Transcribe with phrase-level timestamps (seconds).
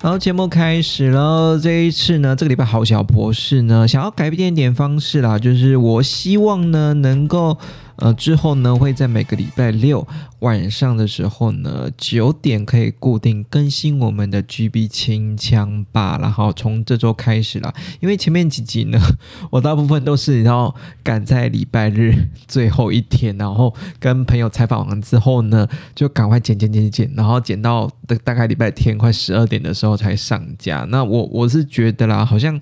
[0.00, 1.58] 好，节目开始了。
[1.58, 7.58] 这一次呢，这个礼拜好小博士呢，想要改变一点方式啦，就是我希望呢，能够。
[7.98, 10.06] 呃，之后呢，会在每个礼拜六
[10.38, 16.16] 晚上的时候呢，九点可以固定更新我们的 GB 清枪吧。
[16.20, 18.98] 然后从这周开始了，因为前面几集呢，
[19.50, 22.14] 我大部分都是然后赶在礼拜日
[22.46, 27.90] 最后一天，然后跟朋友采访完之后呢，就赶快剪剪剪剪，然后剪到
[28.22, 30.86] 大概礼拜天快十二点的时候才上架。
[30.88, 32.60] 那我我是觉得啦，好像。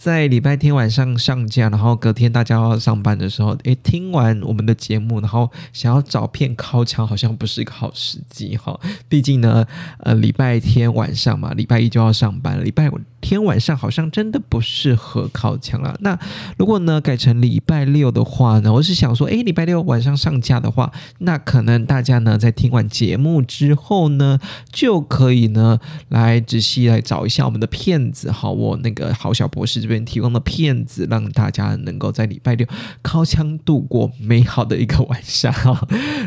[0.00, 8.80] 在礼拜天晚上上架，然后隔天大家要上班的时候，诶，听完我们的节目，然后想要找片靠墙，好像不是一个好时机哈。
[9.10, 9.66] 毕竟呢，
[9.98, 12.88] 呃，礼拜天晚上嘛，礼拜一就要上班，礼拜
[13.20, 15.94] 天晚上好像真的不适合靠墙了。
[16.00, 16.18] 那
[16.56, 24.40] 如果呢改成礼拜六的话呢，我是想说，诶，礼拜六晚上上架的话，那可能大家呢在听完节目之后呢，
[24.72, 28.30] 就可以呢来仔细来找一下我们的片子。
[28.32, 29.90] 好，我那个好小博士这。
[29.90, 32.64] 边提供的骗子，让大家能够在礼拜六
[33.02, 35.52] 靠枪度过美好的一个晚上。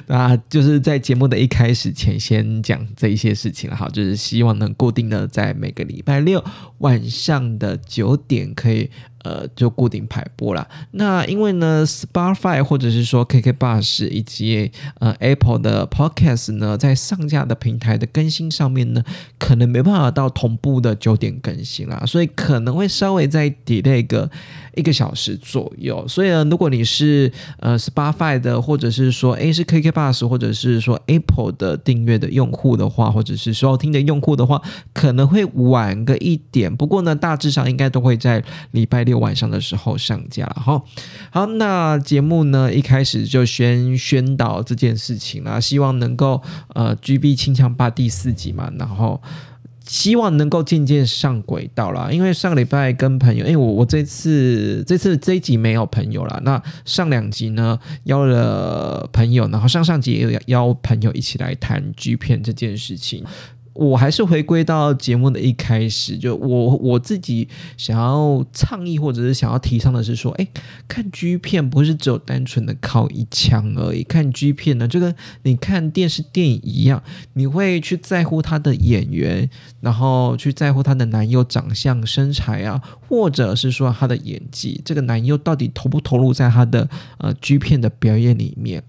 [0.07, 3.75] 那就是在节目的一开始前，先讲这一些事情了。
[3.77, 6.43] 好，就是希望能固定的在每个礼拜六
[6.83, 8.89] 晚上的九点可以。
[9.23, 10.67] 呃，就固定排播了。
[10.91, 19.01] 那因为呢，Spotify 或者是说 KK Bus 以及呃 Apple 的 Podcast 呢，在上架的平台的更新上面呢，
[19.39, 24.29] 可能没办法到同步的九点更新啦，所以可能会稍微再 delay 个
[24.75, 26.05] 一个小时左右。
[26.05, 34.61] 所以呢，如果你是呃 Spotify 的，或者是说诶是 KK Bus 或者是说 Apple 的订阅的用户的话，或者是收听的用户的话，
[34.93, 36.75] 可能会晚个一点。
[36.75, 39.12] 不过呢，大致上应该都会在礼拜六。
[39.13, 40.83] 晚上的时候上架了哈，
[41.31, 46.41] 好，那节目呢一开始就先宣导这件事情啦，希望能够
[46.75, 49.21] 呃 GB 清枪霸第四集嘛，然后
[49.85, 52.09] 希望能够渐渐上轨道啦。
[52.11, 63.23] 因为上个礼拜跟朋友，因为我我这次这次这一集没有朋友了，那上两集呢邀了朋友，然后上上集也有邀朋友一起来谈 G 片这件事情。
[63.73, 70.47] 我还是回归到节目的一开始，就我我自己想要倡议或者是想要提倡的是说，哎，
[70.87, 77.01] 看 G 片不是只有单纯的靠一枪而已，看 G 片呢，就跟你看电视电影一样，
[77.33, 79.49] 你会去在乎他的演员，
[79.81, 82.79] 然后去在乎他的男优长相、身材啊，
[83.09, 88.83] 或者是说他的演技，这个男优到底投不投入在他的呃 G 片的表演里面。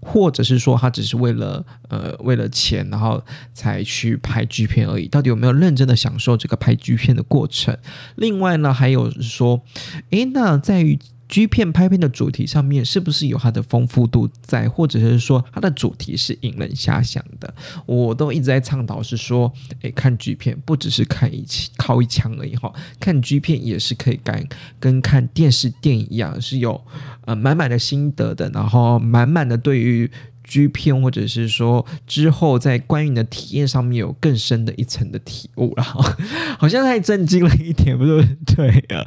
[0.00, 3.22] 或者是说他只是为了呃为了钱，然后
[3.52, 7.76] 才去拍剧片而已，到底有没有认真的享受这个拍剧片的过程？
[8.16, 9.62] 另外呢，还有说，
[10.10, 10.98] 诶，那在于。
[11.30, 17.54] G 片拍片的主题上面是不是有它的丰富度在，或者是说它的主题是引人遐想的？
[17.86, 19.50] 我都一直在倡导是说，
[19.82, 21.46] 诶，看 G 片不只是看一
[21.76, 24.48] 靠一枪而已哈，看 G 片也是可以跟
[24.80, 26.84] 跟看电视电影一样，是有
[27.26, 30.10] 呃满满的心得的，然后满满的对于。
[30.50, 35.82] G 片，或者是说之后在观影的体验上面有更深的一层的体悟了，
[36.58, 38.36] 好像太震惊了一点，不是？
[38.56, 39.06] 对啊，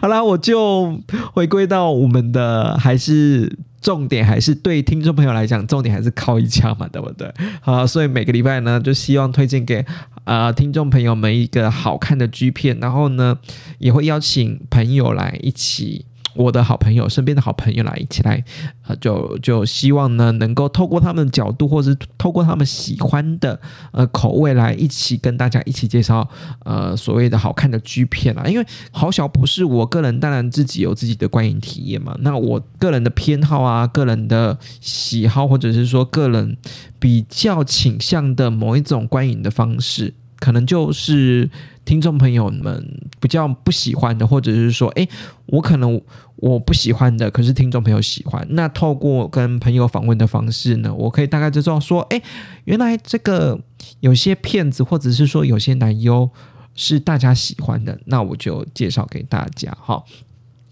[0.00, 1.00] 好啦，我就
[1.34, 7.28] 回归到我们的，还是重点，还是对听众朋友来讲，重点还是靠一枪嘛，对不对？
[7.60, 9.84] 好，所以每个礼拜呢，就希望推荐给
[10.22, 13.36] 啊听众朋友们一个好看的 G 片，然后呢，
[13.78, 16.06] 也会邀请朋友来一起。
[16.34, 18.42] 我的好朋友，身边的好朋友来一起来，
[18.86, 23.60] 呃，就就希望呢，能够透过他们的角度，或者是透过他们喜欢的
[23.92, 26.28] 呃口味来一起跟大家一起介绍
[26.64, 28.46] 呃所谓的好看的 G 片啊。
[28.46, 32.16] 因为好小不是我个人，当然自己有自己的观影体验嘛。
[32.20, 36.56] 那我个人的偏好啊，个人的喜好，或者是说个人
[36.98, 41.50] 比较倾向的某一种观影的方式，可能就是。
[41.84, 45.06] 听众朋友们比较不喜欢的，或者是说，哎，
[45.46, 46.00] 我可能
[46.36, 48.46] 我不喜欢的，可是听众朋友喜欢。
[48.50, 52.22] 那透过跟朋友访问的方式呢，我可以大概就知道说，哎，
[52.64, 53.60] 原来这个
[54.00, 56.30] 有些骗子，或者是说有些男优
[56.74, 60.02] 是大家喜欢的，那我就介绍给大家哈。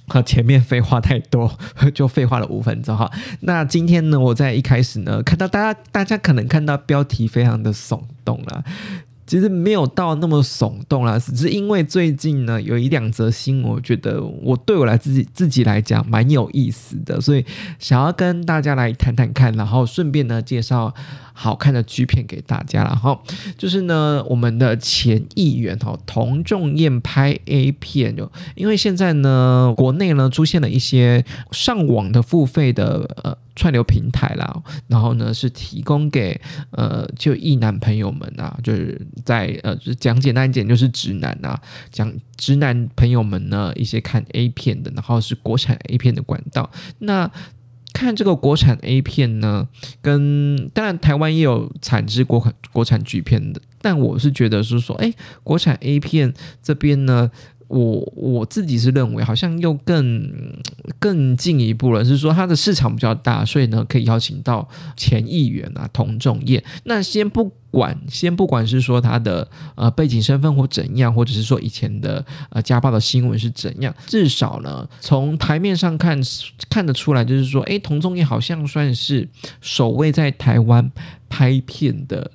[0.09, 1.59] 好， 前面废话太多，
[1.93, 3.11] 就废话了五分钟哈。
[3.41, 8.65] 那今天呢，我在一开始呢，看到大家大家可能看到标题非常的耸动了。
[9.31, 17.47] 其实没有到那么耸动啦，只是因为最近呢有一两则新闻，我觉得我对我来自己自己来讲蛮有意思的，所以
[17.79, 20.93] 想要跟大家来谈谈看，然后顺便呢介绍。
[21.43, 23.19] 好看的剧片给大家了哈，
[23.57, 36.39] 就是呢，我们的前议员哈童仲彦拍 A 片就因为现在呢，国内呢出现了一些上网的付费的呃串流平台啦，然后呢是提供给
[36.73, 41.59] 呃就异男朋友们啊，就是在呃就讲简单一点就是直男啊，
[41.91, 47.31] 讲直男朋友们呢一些看 A 片的，然后是国产 A 片的管道那。
[48.00, 49.69] 看这个国产 A 片呢，
[50.00, 55.12] 跟当然台湾也有产制国产国产剧片的，但我是觉得是说，哎，
[55.43, 56.32] 国产 A 片
[56.62, 57.31] 这边呢。
[57.71, 60.29] 我我自己是认为，好像又更
[60.99, 66.63] 更进一步了，是说它的市场比较大，所以呢可以邀请到前议员啊童仲业。
[66.83, 76.21] 那先不管，先不管是说他的呃背景身份或怎样，或者是说以前的呃家暴的新闻是怎样，至少呢从台面上看
[76.69, 79.29] 看得出来，就是说，哎，童仲业好像算是
[79.61, 80.91] 首位在台湾
[81.29, 82.33] 拍片的。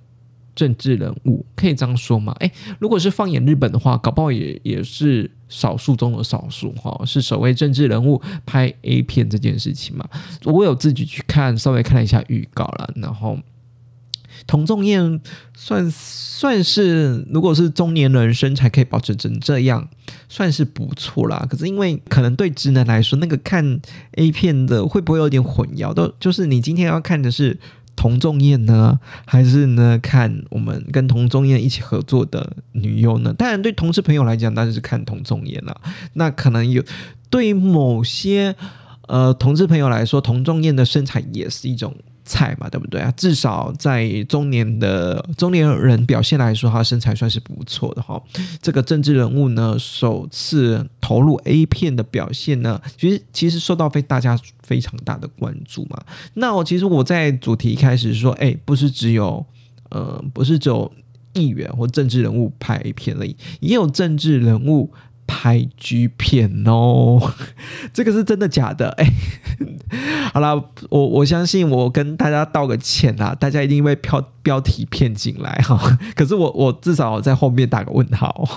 [0.56, 2.34] 政治人物可以这样说吗？
[2.40, 2.50] 诶，
[2.80, 10.07] 如果是放眼日本的话，搞不好也也是少数中的少数哈，是首位政治人物拍 A 片这件事情嘛？
[10.46, 13.38] 我有自己去看，稍微看了一下预告了，然后
[14.48, 15.19] 童仲彦
[15.54, 19.88] 算算是，如果是中年人身材可以保持成这样，
[20.30, 21.46] 算是不错啦。
[21.50, 23.81] 可是因为可能对直男来说，那个看
[24.13, 25.94] A 片的会不会有点混淆？
[25.94, 27.60] 都就是你今天要看的是。
[27.95, 29.97] 童仲彦呢，还是呢？
[30.01, 33.33] 看我们跟童仲彦一起合作的女优呢？
[33.33, 35.81] 当然，对同事朋友来讲，当然是看童仲彦了。
[36.13, 36.83] 那可能有
[37.30, 38.56] 对于某些
[39.07, 41.95] 呃同志朋友来说，童仲彦的身材也是一种。
[42.27, 43.13] 菜嘛，对不对啊？
[43.15, 48.19] 至少在中年的中年人表现来说，他身材算是不错的哈。
[48.59, 56.04] 这个政治人物呢，首次投入 A 片的表现呢，其实其实受到非大家非常大的关注嘛。
[56.34, 59.46] 那我其实我在主题一开始说，哎，不是只有
[59.90, 60.92] 呃，不是只有
[61.34, 64.92] 议员或政治人物拍 A 片而已，也有政治人物。
[65.27, 67.19] 拍 G 片哦，
[67.94, 68.89] 这个是真的假的？
[68.98, 69.12] 哎，
[70.33, 70.54] 好啦，
[70.89, 75.98] 我我相信我跟大家道个歉啦，大家一定被标标题骗进来哈。
[76.16, 78.48] 可是我我至少在后面打个问号。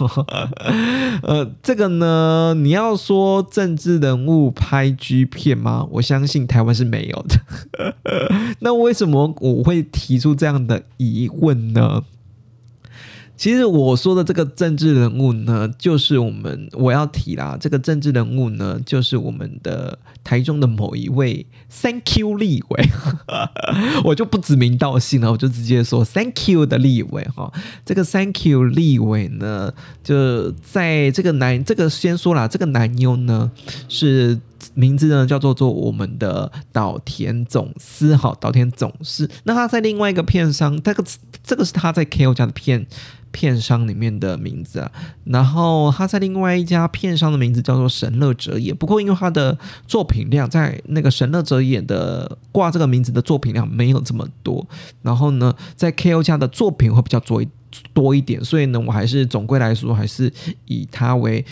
[1.23, 5.87] 呃，这个呢，你要说政治人物拍 G 片吗？
[5.93, 7.95] 我相信台湾是没有的。
[8.61, 12.03] 那为什么我会提出这样的疑问呢？
[13.39, 17.57] 其实我说的这个政治人物呢，就是我们我要提啦。
[17.59, 22.89] 这个政治人物呢，就是我们的台中的某一位 Thank you 立委，
[24.03, 27.53] 我就不指名道姓了，我就直接说 Thank you 的立委哈。
[27.87, 33.53] 这个 Thank you 立委呢，就在这个男这个先说啦，这个男优呢
[33.89, 34.41] 是
[34.75, 39.29] 名字呢叫做做我们的岛田总司哈，岛田总司。
[39.45, 41.05] 那他在另外一个片商，这个
[41.43, 42.87] 这个是他在 KO 家的片。
[43.31, 44.91] 片商里面的名字啊，
[45.25, 48.73] 然后他在另外一家片商的名字叫做神乐哲也。
[48.73, 49.57] 不过因为他的
[49.87, 54.67] 作品量在那个神乐哲也的挂这个名字的作品量没有这么多，
[55.03, 57.49] 然后呢，在 KO 家的作品会比较多一
[57.93, 60.33] 多一点，所以呢，我还是总归来说还是
[60.65, 61.45] 以他为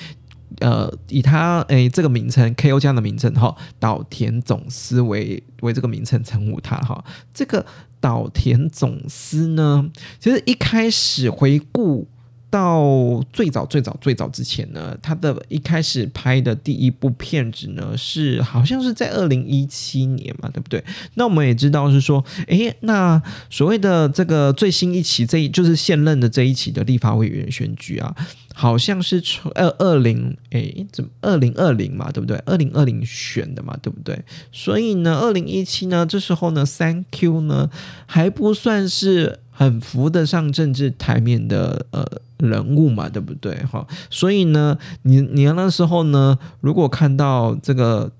[0.60, 7.64] 呃以他诶这个名称 KO 家的名称哈岛田总司为为这个名称称呼他哈这个。
[7.98, 12.06] 岛田总司呢，其实一开始回顾
[12.48, 20.84] 到最早最早最早之前呢，他的一开始拍的第一部片子呢，是好像是在二零一七年嘛，对不对？
[21.14, 23.20] 那我们也知道是说，诶，那
[23.50, 28.14] 所谓的这个最新一期，这一就是现任的这一期的立法委员选举啊。
[28.58, 32.38] 好像是从二二零诶，怎么二零二零嘛，对不对？
[32.46, 34.18] 二零二零选的嘛，对不对？
[34.50, 37.68] 所以呢，二零一七呢，这时候呢，Thank you 呢
[38.06, 42.02] 还不算是很扶得上政治台面的呃
[42.38, 43.54] 人物嘛，对不对？
[43.70, 48.10] 哈，所以呢，你你那时候呢，如果看到这个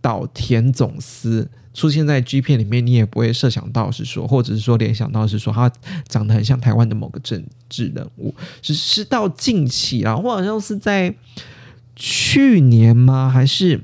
[0.00, 1.48] 岛田总司。
[1.76, 5.70] 出现在 G 片里面，你也不会设想到是说，或者是说联想到是说，他
[6.08, 8.34] 长得很像台湾的某个政治人物。
[8.62, 11.14] 只是到近期啊，或好像是在
[11.94, 13.28] 去年吗？
[13.28, 13.82] 还是？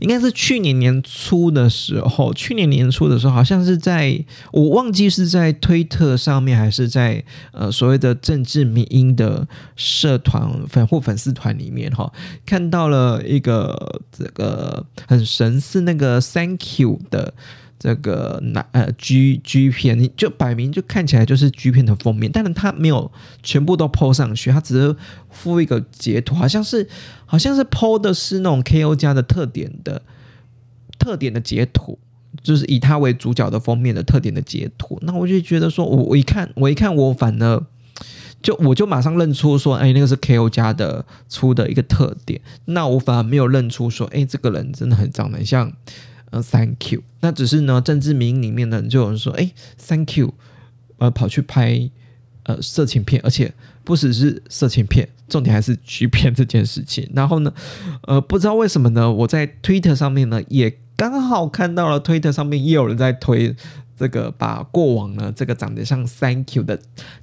[0.00, 12.12] 应该是去年年初的时候，去年年初的时候，好像是在我忘记是在推特上面，还是在呃所谓的政治民音的社团粉或粉丝团里面哈，
[12.46, 17.34] 看到了一个这个很神似那个 Thank you 的
[17.78, 23.10] 这个男呃 G G 片，你就摆明就看起来就是 G 片的封面，但是他没有
[23.42, 24.96] 全部都 PO 上去，他只是
[25.30, 26.88] 附一个截图，好像是
[27.26, 30.02] 好像是 PO 的是那种 KO 家的特点的
[30.98, 31.98] 特点的截图。
[32.42, 37.64] 就是以他为主角的封面的特点的截图，那我就觉得说，我我一看，我一看，我反而
[38.42, 42.38] 就我就马上认出说，哎，那个是 KO 家的出的一个特点。
[42.66, 45.72] 那我反而没有认出说，哎，这个人真的很长得像
[46.30, 47.02] 呃 Thank you。
[47.20, 49.50] 那只是呢，政治名里面呢就有人说，哎
[49.86, 50.34] ，Thank you，
[50.98, 51.90] 呃，跑去拍
[52.44, 53.52] 呃色情片，而且
[53.84, 57.10] 不只是色情片，重点还是局片这件事情。
[57.14, 57.52] 然后呢，
[58.02, 60.78] 呃，不知道为什么呢，我在 Twitter 上面呢也。
[60.98, 63.54] 刚好看到了推特上面也有人在推
[63.98, 66.78] 这个，把过往呢这个长得像 Thank you 的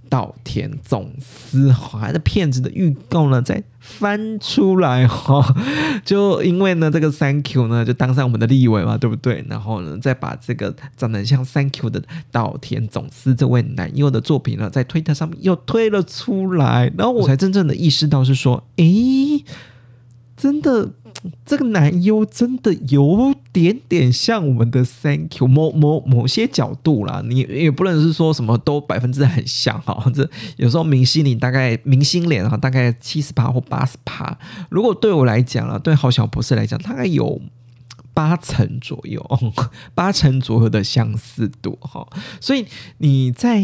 [0.10, 5.56] 稻田总司还的骗子的预告呢再翻出来哈，
[6.04, 9.46] 就因为呢这个 Thank you 呢就当上我们的立委嘛，对不对？
[9.50, 19.46] 然后呢再把这个长得像 Thank you 的稻田总司这位男优的作品呢在推特上面又推了出来，然后我才真正的意识到是说，诶，
[20.36, 20.92] 真的。
[21.46, 30.12] 这个男优真的有点点像我们的 Thank you，某某某些角度啦，你也不能是说什么都百分之很像哈。
[30.14, 34.38] 这有时候明星脸大概明星脸哈，大概七十八或八十八。
[34.70, 37.42] 如果对我来讲啊，对郝小博士来讲，大概有
[38.14, 39.24] 八成左右，
[39.96, 42.08] 八成左右的相似度哈。
[42.40, 42.66] 所以
[43.00, 43.64] 你在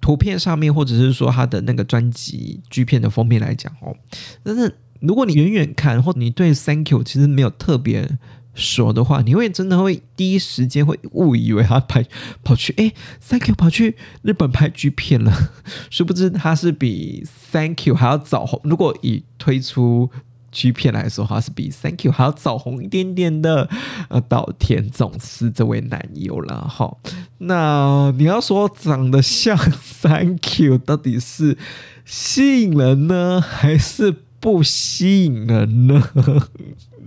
[0.00, 3.96] 图片上面，或者是说他的那个专辑剧片的封面来讲哦，
[4.44, 4.72] 真的。
[5.02, 8.18] 如果你远远看，或你对 Thank you 其实没有特别
[8.54, 12.04] 熟的话，你会真的会第一时间会误以为他拍
[12.44, 12.92] 跑去哎
[13.26, 15.32] Thank you 跑去日本拍剧片了，
[15.90, 18.60] 殊不知他是比 Thank you 还要早红。
[18.64, 20.08] 如果以推出
[20.52, 23.68] 剧片来说，他是比 Thank you 还要早红一点点的
[24.08, 26.94] 呃岛田总司这位男友了哈。
[27.38, 29.56] 那你要说长得像
[30.02, 31.56] Thank you，到底是
[32.04, 34.14] 吸引人呢，还是？
[34.42, 36.02] 不吸引人呢？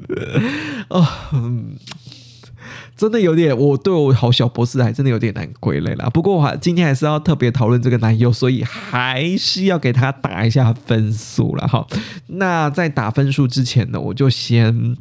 [0.88, 1.32] 啊，
[2.96, 6.10] 真的有点，我对我好小博士还真的有点难归类了。
[6.12, 11.86] 不过我还今天还是要特别讨论这个男友，所以还是要给他打一下分数了哈。
[12.28, 14.96] 那在打分数之前呢，我就先，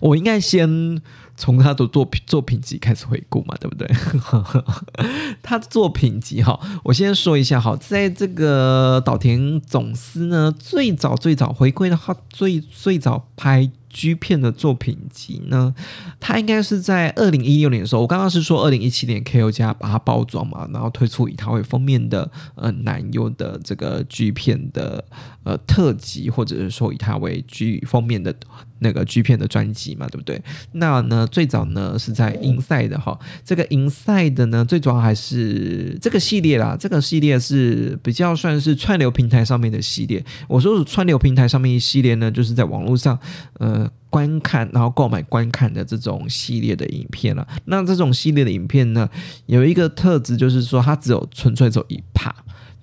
[0.00, 1.00] 我应该先。
[1.38, 3.88] 从他的作品作品集开始回顾嘛，对不对？
[5.40, 13.70] 他的作品集哈，我先说一下哈，在这个岛田总司呢，最早最早回归的话，最最早拍。
[13.90, 15.74] G 片的作品集呢，
[16.20, 25.02] 它应该是在二零一六年的时候，我刚刚是说二零一七年 KO 家把它包装嘛，然后推出以它为封面的呃男优的这个 G 片的
[25.42, 28.32] 呃特辑，或者是说以它为 G 封面的
[28.80, 30.40] 那个 G 片的专辑嘛，对不对？
[30.72, 40.24] 那呢最早呢是在 Inside 哈，这个 Inside 呢最主要还是这个系列啦，这个系列是比较算是串流平台上面的系列。
[40.46, 43.18] 我说是串流平台上面一系列呢，就是在网络上
[43.54, 43.90] 呃。
[44.10, 47.46] 观看，然后购买观看的这种系列的影片了。
[47.66, 49.06] 那这种系列的影片呢，
[49.44, 52.34] 有一个特质，就是说它只有纯粹走一趴。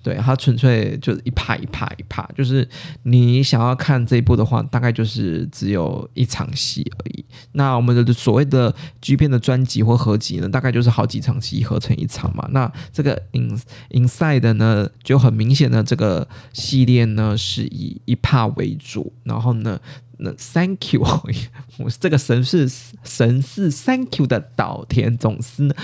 [0.06, 2.68] 对，它纯粹就是一趴一趴一趴，就是
[3.02, 7.24] 你想要看这一部的话，大概就是只有一场戏而已。
[7.54, 12.48] 那我们的所谓的 G 片的专辑或合集呢，大概就是好几场戏合成一场嘛。
[12.52, 13.58] 那这个 In
[13.90, 19.80] Inside 呢，就很明显的这个系列呢是以一趴为主，然后呢。
[20.18, 21.02] 那 Thank you，
[21.76, 22.66] 我这个神是
[23.04, 25.76] 神是 Thank you 的岛田总司，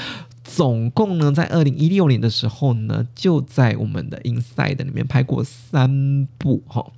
[0.55, 6.93] 总共呢在二零一六年的时候呢，就在我们的 Inside 里面拍过三部哈。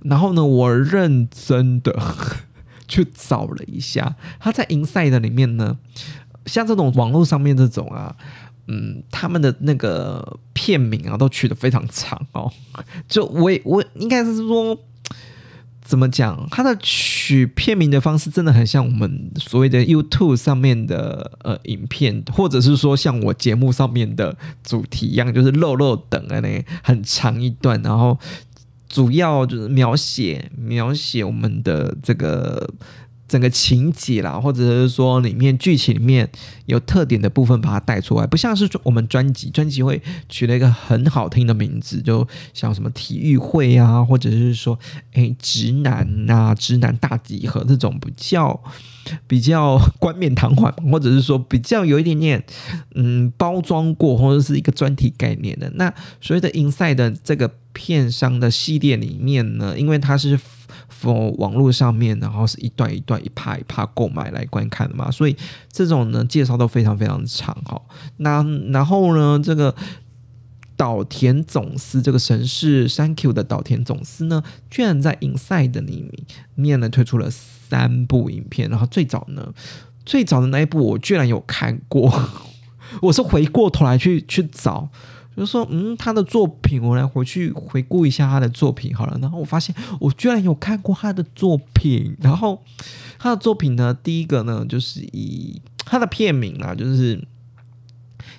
[0.00, 1.94] 然后呢，我认真的
[2.88, 5.76] 去找了一下，他在 Inside 里面呢，
[6.46, 8.16] 像这种网络上面这种啊，
[8.68, 12.50] 嗯，他们的那个片名啊，都取得非常长哦。
[13.06, 14.78] 就我我应该是说。
[15.84, 16.48] 怎么讲？
[16.50, 28.18] 它的取片名的方式真的很像我们所谓的 YouTube 上面的呃影片，或者是说像我节目上面的主题一样，就是肉肉等啊，那很长一段，然后
[28.88, 32.68] 主要就是描写描写我们的这个。
[33.26, 36.28] 整个情节啦，或者是说里面剧情里面
[36.66, 44.78] 有特点的部分，把它带出来，不像是我们专辑，专辑会取了一个很好听的名字，就像什么体育会啊，或者是说
[45.12, 48.62] 哎直男啊，直男大集合这种比较
[49.26, 52.44] 比较 冠冕堂皇，或者是说比较有一点点
[52.94, 55.70] 嗯包装过，或者是一个专题概念的。
[55.76, 60.38] 那所谓的 Inside 的这个片商的系列里面呢，因为它是
[61.02, 65.36] for 网络上面，然后是一段一段一趴一趴购买来观看的嘛，所以
[65.70, 67.80] 这种呢介绍都非常非常长哈。
[68.18, 69.74] 那然后呢，这个。
[70.76, 76.12] 岛田总司这个神是 Thank you 的岛田总司呢，居然在 Inside 里
[76.56, 78.68] 面呢推出了三部影片。
[78.68, 79.54] 然后最早呢，
[80.04, 82.12] 最早的那一部我居然有看过，
[83.02, 84.88] 我是回过头来去去找，
[85.36, 89.18] 就说，嗯，他的作品，我来回去回顾一下他的作品好了。
[89.20, 92.16] 然后我发现我居然有看过他的作品。
[92.20, 92.62] 然后
[93.18, 97.26] 他的作品呢，第一个呢就是以他的片名啊，就是。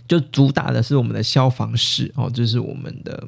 [0.07, 3.27] 就主打的是我们的消防士哦，就是我们的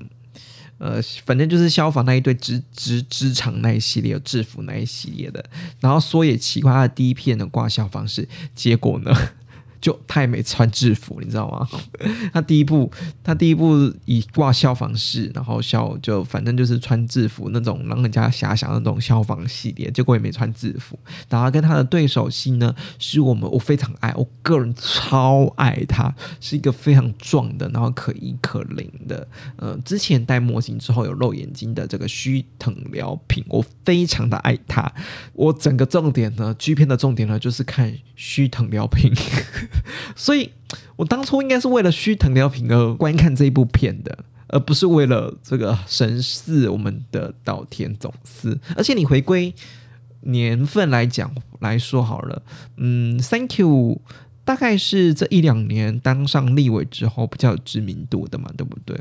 [0.78, 5.44] 呃，反正就是消防那一队职职职场那一系列制服那一系列的。
[5.80, 9.12] 然后说也奇怪，他的第一片的挂消防士，结果呢？
[9.80, 11.68] 就他也没穿制服，你知道吗？
[12.34, 12.92] 他第一部，
[13.24, 20.98] 他第一部以挂消防士，然后消就反正就是穿制服那种让人家遐想的那种消防系列，结果也没穿制服。
[21.30, 29.28] 然后跟他的对手戏呢，是我们我非常爱，我个人超爱他，是一个非常壮的，然后可一可零的。
[29.58, 34.92] 呃，之前戴墨镜之后有露眼睛的这个须藤辽平，我非常的爱他。
[35.34, 39.14] 我整个重点呢，G 片的重点呢，就是看须藤辽平。
[40.16, 40.52] 所以，
[40.96, 44.18] 我当初应该是为了虚藤辽平而观看这一部片的，
[44.48, 48.60] 而不是为了这个神似我们的稻田总司。
[48.76, 49.54] 而且，你回归
[50.22, 52.42] 年份来讲来说好了，
[52.78, 54.02] 嗯，Thank you，
[54.44, 59.00] 大概是这一两年当上立委之后比较有知名度的嘛，对不对？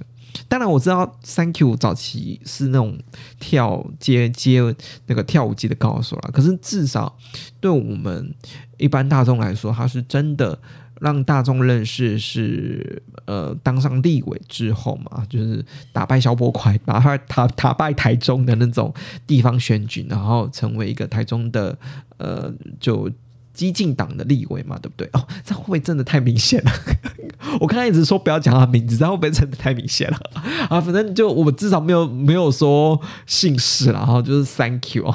[0.48, 2.98] 当然我知道，Thank you 早期是那种
[3.38, 4.74] 跳接接
[5.06, 7.16] 那个跳舞机的高手了，可是至少
[7.60, 8.34] 对我们
[8.76, 10.58] 一般大众来说，他是真的
[11.00, 18.92] 让大众认识是呃当上立委之后嘛，就是打败萧伯快，打败打打败台中的那种
[19.26, 21.78] 地方选举，然后成为一个台中的
[22.18, 23.10] 呃就。
[23.56, 25.08] 激进党的立委嘛，对不对？
[25.14, 26.70] 哦，这会不会真的太明显了？
[27.60, 30.18] 我刚才一直说不要讲他名字，这会不会真的太明显了？
[30.68, 35.12] 啊，反正就我至少没有没有说姓氏了，然后就是 Thank you，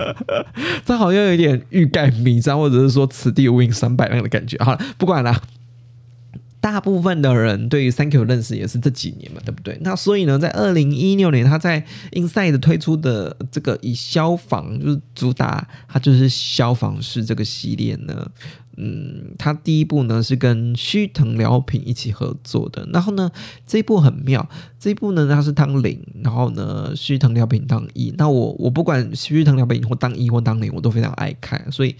[0.86, 4.56] 这好像有点欲盖弥彰，或者是说此地无银三百两的感觉。
[4.64, 5.38] 好了，不管了。
[6.60, 9.78] 大部分的人对于 Thank you 认识也是这几年嘛，对不对？
[9.80, 18.30] 那所以呢，在二零一六年，他在 Inside 推出的这个以消防就是主打，它就是消防士这个系列呢，
[18.76, 23.30] 嗯，他第一部呢是跟须藤辽平一起合作的，然后呢
[23.64, 24.48] 这一部很妙，
[24.80, 31.94] 这一部呢他是当零，然后呢须藤辽平当一，那我我不管须藤辽平或当一或当零，我都非常爱看，所以。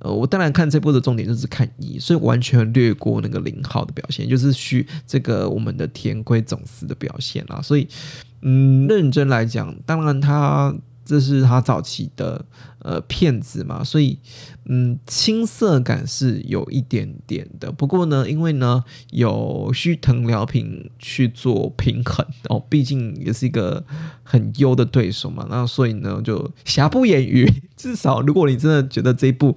[0.00, 7.60] 呃，我当然看这部的重点就是看一，所以完全略过那个零号的表现，就是虚这个我们的田龟总司的表现啦。
[7.62, 7.86] 所以，
[8.40, 12.44] 嗯，认真来讲，当然他这是他早期的
[12.78, 14.18] 呃片子嘛，所以
[14.66, 17.70] 嗯青涩感是有一点点的。
[17.72, 23.84] 不过呢，因为呢有须藤辽平去做平衡哦，毕竟也是一个
[24.22, 27.46] 很优的对手嘛，那所以呢就瑕不掩瑜。
[27.76, 29.56] 至少如果你真的觉得这一部。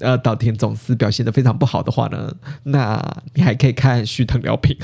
[0.00, 2.32] 呃，岛田总司表现的非常不好的话呢，
[2.62, 2.98] 那
[3.34, 4.74] 你还可以看须藤辽平。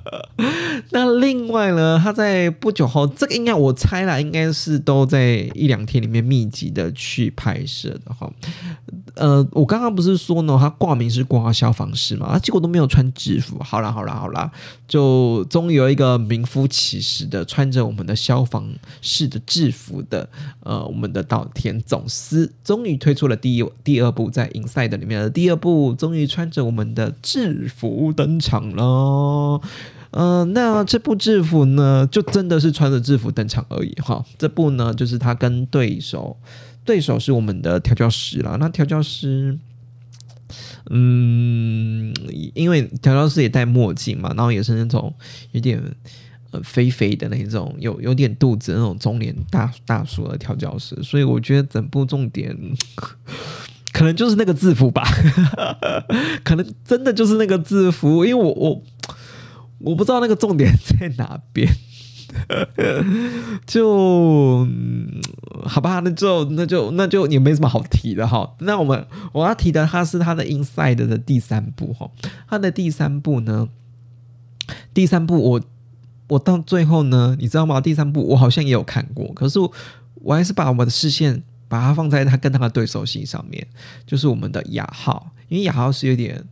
[0.92, 8.30] 那另外呢，他在不久后，这个应该我猜啦，应该是都在一两天里面密集的去拍摄的哈。
[9.14, 13.58] 呃，我刚刚不是说呢，他挂名是挂消防师嘛，啊，结果都没有穿制服。
[13.62, 14.50] 好啦好啦好啦，
[14.86, 18.70] 就终于有一个名副其实的穿着我们的消防
[19.00, 20.28] 士的制服的，
[20.64, 24.49] 呃，我们的岛田总司终于推出了第一第二部在。
[24.50, 29.60] Inside 里面的第二部终于穿着我们的制服登场了，
[30.12, 34.24] 嗯，那这部制服呢，就真的是穿着制服登场而已哈。
[34.36, 36.36] 这部呢，就是他跟对手，
[36.84, 38.56] 对手是我们的调教师啦。
[38.58, 39.56] 那调教师，
[40.90, 42.12] 嗯，
[42.54, 45.14] 因为调教师也戴墨镜嘛，然后也是那种
[45.52, 45.80] 有点
[46.50, 52.56] 呃肥肥的那种，有有点肚子那种中年大大叔的调教师，所以我觉得整部重点。
[54.00, 55.04] 可能就是那个字符吧，
[56.42, 58.82] 可能真的就是那个字符，因为我我
[59.76, 61.70] 我不知道那个重点在哪边，
[63.66, 64.66] 就
[65.66, 68.54] 好吧，那就那就那就也没什么好提的哈。
[68.60, 72.10] 那我们我要提的，它是它的 Inside 的第三部哈，
[72.48, 73.68] 它的第三部呢，
[74.94, 75.60] 第三部我
[76.28, 77.82] 我到最后呢，你知道吗？
[77.82, 79.58] 第三部我好像也有看过，可是
[80.14, 81.42] 我还是把我的视线。
[81.70, 83.66] 把它放在他跟他的对手戏上面，
[84.04, 86.44] 就是我们的雅浩，因为雅浩是有点。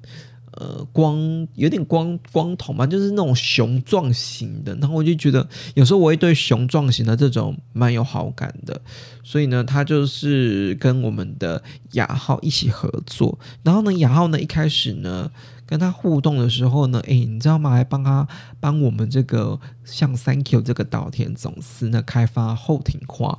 [0.53, 4.75] 呃，光有点光光头嘛，就是那种雄壮型的。
[4.81, 8.81] 然后我就觉得，有时候我会对雄壮型的这种蛮有好感的。
[9.23, 13.39] 所以呢，他就是跟我们的雅浩一起合作。
[13.63, 15.31] 然后呢，雅浩呢一开始呢
[15.65, 17.71] 跟他互动的时候呢，哎，你知道吗？
[17.71, 18.27] 还帮他
[18.59, 23.39] 帮我们这个像 Thank you 这个岛田总司呢开发后庭花。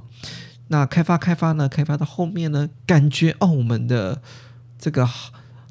[0.69, 4.21] 那开发开发呢，开发到后面呢，感觉哦，我们的
[4.79, 5.07] 这个。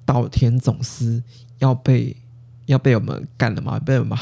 [0.09, 1.23] 岛田总司
[1.59, 2.17] 要被
[2.65, 3.79] 要被我们干了吗？
[3.79, 4.17] 被我们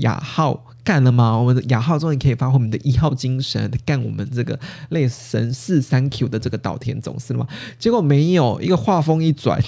[0.00, 1.36] 雅号干了吗？
[1.36, 4.58] 我们的雅号终于可以发挥我们的一号精神，干我们这个
[4.88, 7.46] 类神似三 Q 的这个岛田总司了吗？
[7.78, 9.62] 结果没有，一个画风一转，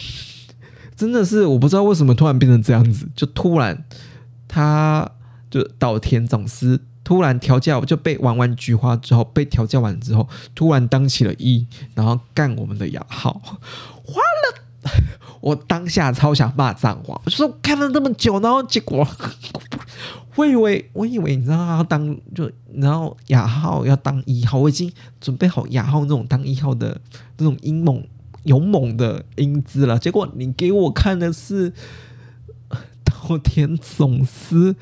[0.97, 3.85] 真的是我不知道为什么突然变成这样子，就突然
[4.49, 5.07] 他
[5.51, 13.41] 就岛田总司突然调教就被玩完菊花之后被调教完之后，突然当起了一，然后干我们的雅号，
[14.05, 14.93] 花了。
[15.41, 19.09] 我当下超想骂脏话，我说看了那么久，然后结果
[20.37, 27.01] 我以为我以为你知道他要当就然后雅号要当一号，我已经准备好雅号那种当一号的
[27.39, 28.07] 那种英猛
[28.43, 31.73] 勇猛的英姿了，结果你给我看的是
[33.03, 34.77] 稻田总司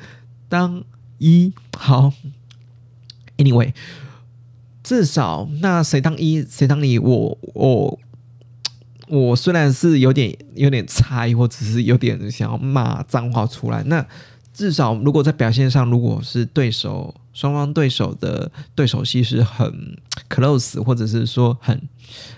[0.49, 0.83] 当
[1.17, 2.13] 一好
[3.37, 3.73] ，anyway，
[4.83, 7.99] 至少那谁当一谁当你我我。
[9.09, 14.05] 我虽然是有点有点猜，或者是有点想要骂脏话出来，那
[14.53, 21.81] 至少如果在表现上，如果是对手双方对手的对手戏是很 close，或者是说很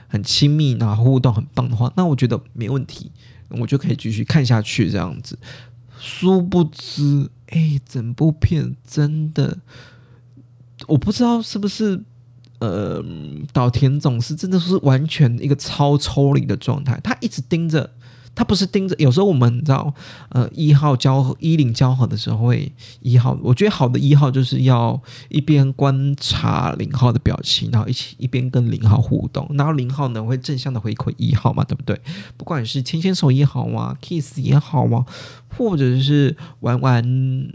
[0.08, 3.12] 很亲密，然后互动很棒的话，那我觉得没问题，
[3.48, 5.40] 我就可以继续看下去这样子。
[6.00, 9.60] 殊不知，哎，整部片真的，
[10.88, 12.04] 我不知道是不是。
[12.62, 13.02] 呃，
[13.54, 17.90] 岛田总是真的是完全一个超抽离的状态，他一直盯着。
[18.36, 19.94] 他不是盯着，有时候我们知道，
[20.30, 32.00] 呃，一号交合一零交合的时候，会一号，我觉得好的一号就是要一边观察零号的表情，然后一起一边跟零号互动，然后零号呢会正向的回馈一号嘛，对不对？
[32.38, 35.06] 不管是牵牵手也好啊，kiss 也好啊，
[35.58, 37.04] 或者是玩玩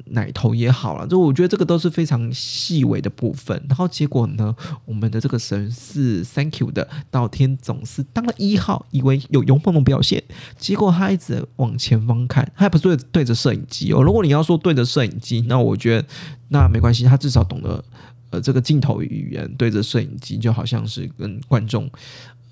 [0.06, 3.60] 奶头也好了，就我觉得这个都是非常细微的部分。
[3.68, 4.54] 然后结果呢，
[4.84, 10.22] 我们的这个神是 Thank you 的稻天总是当了一号，以为有勇猛的表现。
[10.58, 14.02] 结果他一直往前方看，他也不是对对着摄影机哦。
[14.02, 16.08] 如果你要说对着摄影机，那我觉得
[16.48, 17.82] 那没关系，他至少懂得
[18.30, 21.90] 呃这个镜头语言，对着摄影机就好像是跟观众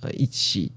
[0.00, 0.70] 呃一起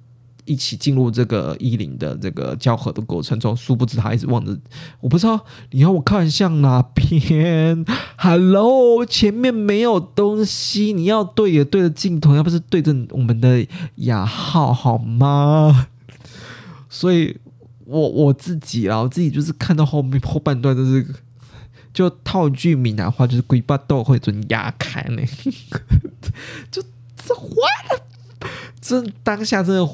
[0.45, 3.55] 一起进入这个衣领的这个交合的过程中。
[3.55, 4.57] 殊不知他一直望着，
[5.01, 7.85] 我不知道你要我看向哪边。
[8.17, 15.87] Hello，前面没有东西，你要对也对着镜头，要不是对着我们的雅号好吗？
[16.89, 17.37] 所以，
[17.85, 21.05] 我我自己啊，我自己就是看到后面后半段都是，
[21.93, 25.21] 就套句闽南话，就是鬼巴豆会准压开呢，
[26.71, 26.81] 就
[27.17, 27.49] 这坏
[27.89, 29.85] 了，这当下真的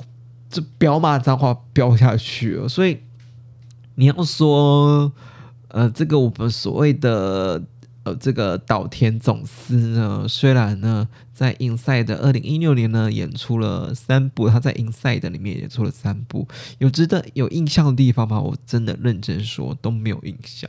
[0.51, 2.67] 这飙骂脏话飙下去了。
[2.67, 2.99] 所以
[3.95, 5.11] 你要说，
[5.69, 7.63] 呃，这个我们所谓的。
[8.03, 16.47] 呃，这个岛田总司呢，虽然呢在《Inside》二零一六年呢演出了三部，他在《Inside》里面演出了三部，
[16.79, 18.41] 有值得有印象的地方吗？
[18.41, 20.67] 我真的认真说都没有印象，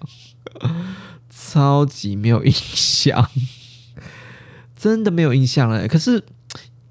[1.35, 3.27] 超级没有印象，
[4.77, 5.89] 真的没有印象了。
[5.89, 6.23] 可是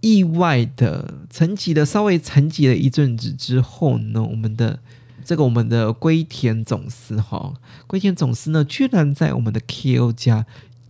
[0.01, 4.79] 意外的沉寂了，稍微沉寂了一阵子之后呢，我们的。
[5.23, 7.53] 这个我们的龟田总司哈，
[7.85, 10.43] 龟田总司呢，居然在我们的 K.O 家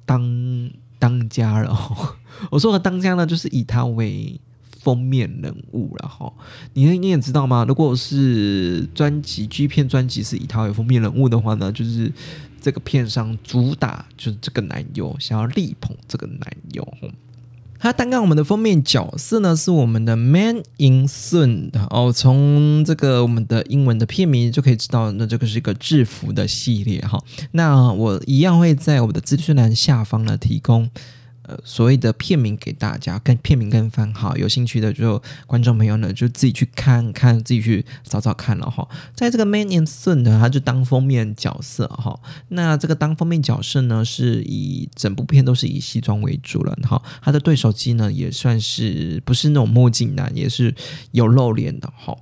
[0.06, 1.78] 当当家了。
[2.50, 4.40] 我说的当家呢，就是以他为
[4.80, 6.32] 封面人物了哈。
[6.74, 7.66] 你你也知道吗？
[7.68, 12.12] 如果是专辑 G 片专辑是以他为封面人物的话呢，就是
[12.62, 16.88] 这个片上主打就是这个男友想要力捧这个男友。
[17.82, 22.14] 他担纲我们的封面角色呢，是我们的 Man in Sun 哦。
[22.16, 27.20] 从这个我们的英文的片名就可以知道，那这个是一个制服的系列哈。
[27.54, 30.88] 那我一样会在我的资讯栏下方呢提供。
[31.64, 38.88] 所谓的片名给大家，跟片名跟番号，有兴趣的就观众朋友呢，就自己去看看，自己去找找看了哈。
[39.16, 42.20] 在这个 Man and Son 呢，他就当封面角色哈。
[42.50, 47.02] 那这个当封面角色呢，是以整部片都是以西装为主了哈。
[47.22, 50.74] 他的对手机呢，也算是不是那种墨镜男，也是
[51.12, 52.18] 有露脸的哈。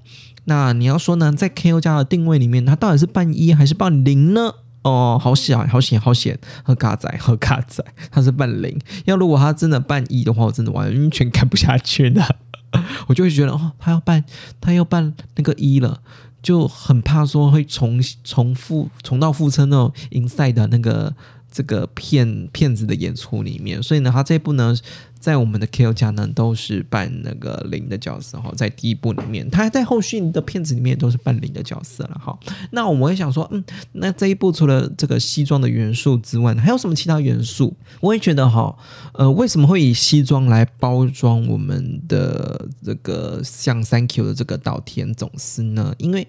[0.46, 4.54] 那你要说呢，在 KO 家的定位里面，他到底是扮一还是扮零呢？
[4.84, 6.40] 哦，好险，好险，好险！
[6.64, 8.80] 喝嘎仔，喝嘎仔，他是扮零。
[9.06, 12.36] 要如果他真的扮一的话，我真的完全看不下去的。
[13.08, 14.24] 我就会觉得哦，他要办，
[14.62, 16.02] 他要办那个一了，
[16.42, 21.16] 就很怕说会重重复重蹈覆辙那种 inside 的那个。
[21.52, 24.72] 这个骗骗子的演出里面，所以呢，他这部呢，
[25.20, 32.40] 在我们的 K O 家呢，都是扮那个零的角色哈，在第一部里面，他在后续的片子里面都是扮零的角色了哈。
[32.72, 37.76] 那我们会想说，嗯，那这一部除了这个西装的元素之外，还有什么其他元素？
[38.00, 38.76] 我也觉得哈，
[39.14, 45.94] 呃，为什么会以西装来包装我们的这个像三 Q 的这个岛田总司呢？
[45.98, 46.28] 因为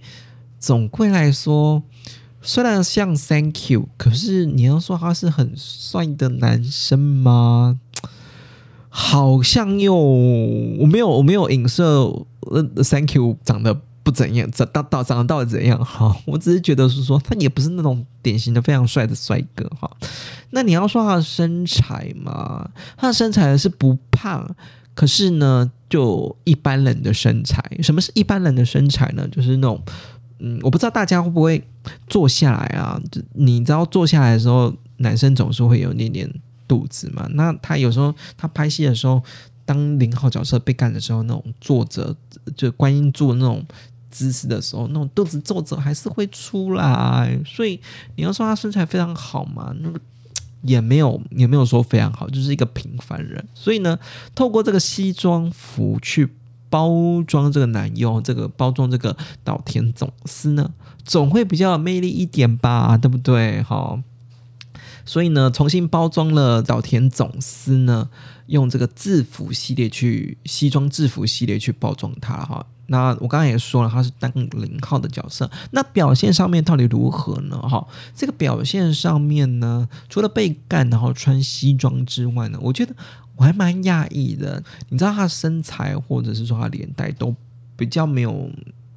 [0.59, 1.83] 总归来说。
[2.43, 7.79] 虽然像 Thank you，可是你要说他是很帅的男生吗？
[8.91, 11.85] 好像又我没有我没有影射
[12.51, 15.83] 呃 Thank you 长得不怎样，长到到长得到底怎样？
[15.83, 19.91] 哈，我只是觉得是说他也不是那种典型的非常帅的帅哥哈。
[20.51, 24.47] 那你要说他的身材嘛，他的身材是不胖，
[24.95, 27.63] 可是呢就一般人的身材。
[27.83, 29.27] 什么是一般人的身材呢？
[29.29, 29.81] 就是那种。
[30.43, 31.63] 嗯，我不知道大家会不会
[32.07, 32.99] 坐下来啊？
[33.35, 36.35] 你知道坐下来的时候，男生总是会有一点点
[36.71, 37.27] 肚子嘛。
[37.33, 39.21] 那他有时候他拍戏的时候，
[39.65, 42.15] 当零号角色被干的时候，那种坐着
[42.57, 43.67] 就观音坐那种
[44.09, 47.37] 姿势的时候，那种肚子皱着还是会出来。
[47.45, 47.81] 所以
[48.15, 49.91] 你要说他身材非常好嘛，那
[50.63, 53.45] 也没有也没有说非常好，就是一个平凡人。
[53.53, 53.99] 所以呢，
[54.37, 56.29] 透过这个西装服去。
[56.73, 60.71] 包装这个男优，这个包装这个岛田总司呢，
[61.05, 63.61] 总会比较有魅力一点吧，对不对？
[63.65, 64.01] 哈，
[65.05, 68.09] 所以呢，重新包装了岛田总司呢，
[68.47, 72.65] 用这个制服系列去西装制服系列去包装它哈。
[72.87, 77.57] 那我刚刚也说了，他是当零号的角色，那表现上面到底如何呢？
[77.61, 82.95] 哈，这个表现上面呢，除了被干然后穿西装之外呢，我觉得。
[83.37, 87.35] 我还蛮讶异的，你知道他身材或者是说他脸带都
[87.75, 88.51] 比较没有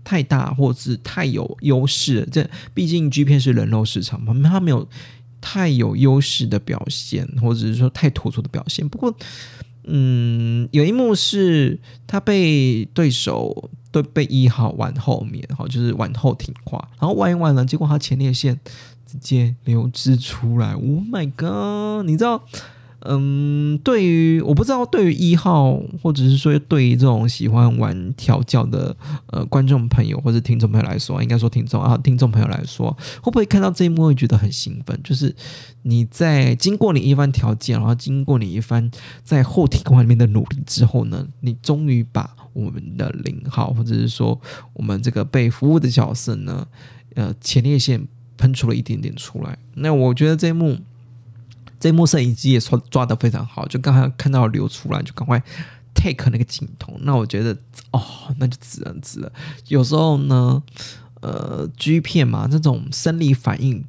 [0.03, 2.27] 太大，或者是太有优势。
[2.29, 4.85] 这毕竟 G 片是人肉市场嘛，他没有
[5.43, 8.87] 太有优势的表现，或者是说太突出的表现。
[8.87, 9.13] 不过，
[9.83, 11.77] 嗯，有一幕是
[12.07, 18.57] 他被对手都被一号玩后面，哈，就是往后挺胯，然后玩一玩呢，结果他前列腺
[19.05, 20.71] 直接流汁出来。
[20.73, 22.05] Oh my god！
[22.05, 22.41] 你知道？
[23.05, 28.95] 嗯，对于我不知道，对于一号或者是说对于这种喜欢玩调教的
[29.27, 34.97] 呃观众朋友或者听众朋友来说，应该说听众啊，听众朋友来说，会不会看到这一幕会觉得很兴奋？
[35.03, 35.35] 就是
[35.81, 38.89] 你在经过你一番调教，然后经过你一番
[39.23, 44.39] 在后体光里面的努力之后呢，你终于把我们的零号或者是说
[44.71, 46.65] 我们这个被服务的角色呢，
[47.15, 49.57] 呃前列腺喷出了一点点出来。
[49.73, 50.77] 那我觉得这一幕。
[51.83, 55.37] 这幕摄影机也抓抓的非常好，就刚才看到流出来，就赶快
[55.93, 56.97] take 那个镜头。
[57.01, 57.53] 那我觉得
[57.91, 58.01] 哦，
[58.37, 59.29] 那就值了值了。
[59.67, 60.63] 有时候呢，
[61.19, 63.83] 呃，G 片嘛，这种生理反应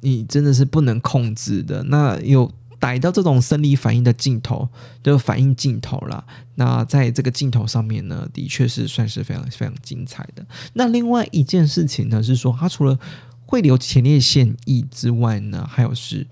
[0.00, 1.82] 你真的是不能控制的。
[1.88, 4.68] 那有逮到这种生理反应的镜头，
[5.02, 6.24] 就反应镜头了。
[6.54, 10.46] 那在这个镜头上面呢，的确是算是非常非常精彩的。
[10.74, 12.96] 那另外一件事情呢，是说它除了
[13.44, 16.24] 会留前列腺液之外呢，还有是。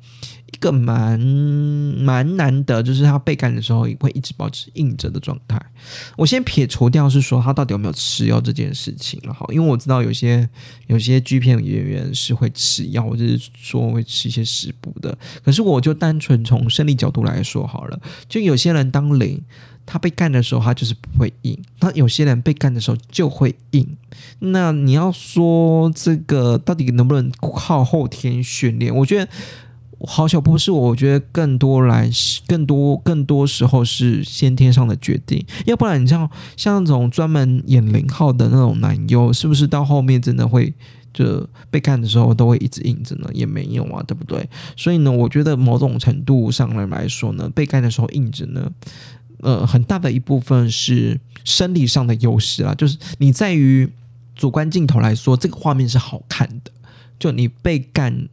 [0.51, 5.61] 一个蛮蛮难得，就是他被干的时候会一直保持硬着的状态。
[6.17, 10.49] 我先撇除掉是说他到底有没有吃药这件事情了哈，因为我知道有些
[10.87, 15.17] 有些剧片演员是会吃药，或者是说会吃一些食补的。
[15.45, 19.41] 可是我就单纯从生理角度来说好了，就有些人当零，
[19.85, 23.87] 他被干的时候他就是不会硬，那有些人被干的时候就会硬。
[24.39, 28.95] 那你要说这个到底能不能靠后天训练？
[28.97, 29.31] 我觉得。
[30.07, 32.09] 好小不是我，我觉得更多来，
[32.47, 40.73] 更多更多时候是先天上的决定，要不然你像像那种专门演零号的那种男优，是不是到后面真的会
[41.13, 43.29] 就被干的时候都会一直硬着呢？
[43.33, 44.49] 也没有啊，对不对？
[44.77, 48.71] 所以呢，我觉得某种程度上来来说呢，被干的时候硬着呢，
[49.41, 53.91] 呃，很大的一部分是生理上的优势啊，就是你在于
[54.37, 56.71] 主观镜头来说，这个画面是好看的，
[57.19, 58.29] 就你被干。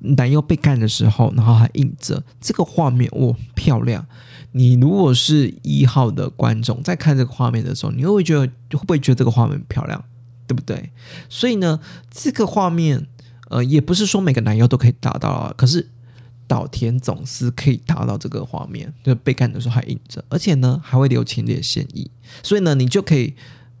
[0.00, 4.04] 男优被干的时候，然后还硬着，这个画面哇漂亮！
[4.52, 8.40] 你如果是一号的观众，在看这个画面的时候，你会觉得
[8.76, 10.02] 会不会觉得这个画面漂亮，
[10.46, 10.90] 对不对？
[11.28, 11.78] 所以呢，
[12.10, 13.06] 这个画面
[13.48, 15.54] 呃，也不是说每个男优都可以达到啊。
[15.56, 15.88] 可是
[16.48, 22.10] 岛田总司可以达到这个画面，就被干的时候还硬着，而且呢还会留前列腺液，
[22.42, 23.34] 所以呢，你就可以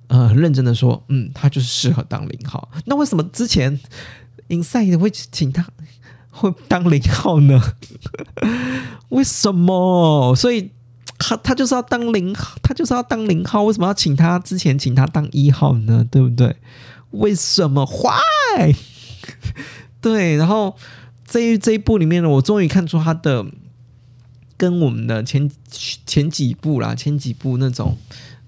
[0.06, 2.70] 呃认真的说，嗯，他就是适合当零号。
[2.84, 3.80] 那为什么之前
[4.48, 5.66] Inside 会请他？
[6.30, 7.60] 会当零号呢？
[9.10, 10.34] 为什么？
[10.36, 10.70] 所以
[11.18, 16.06] 他他就是要当零，他就是要当零号，为什么要请他之前请他当一号呢？
[16.10, 16.56] 对不对？
[17.10, 18.74] 为什么？Why？
[20.00, 20.76] 对，然后
[21.26, 23.44] 这这一部里面呢，我终于看出他的
[24.56, 25.50] 跟我们的前
[26.06, 27.96] 前几部啦，前几部那种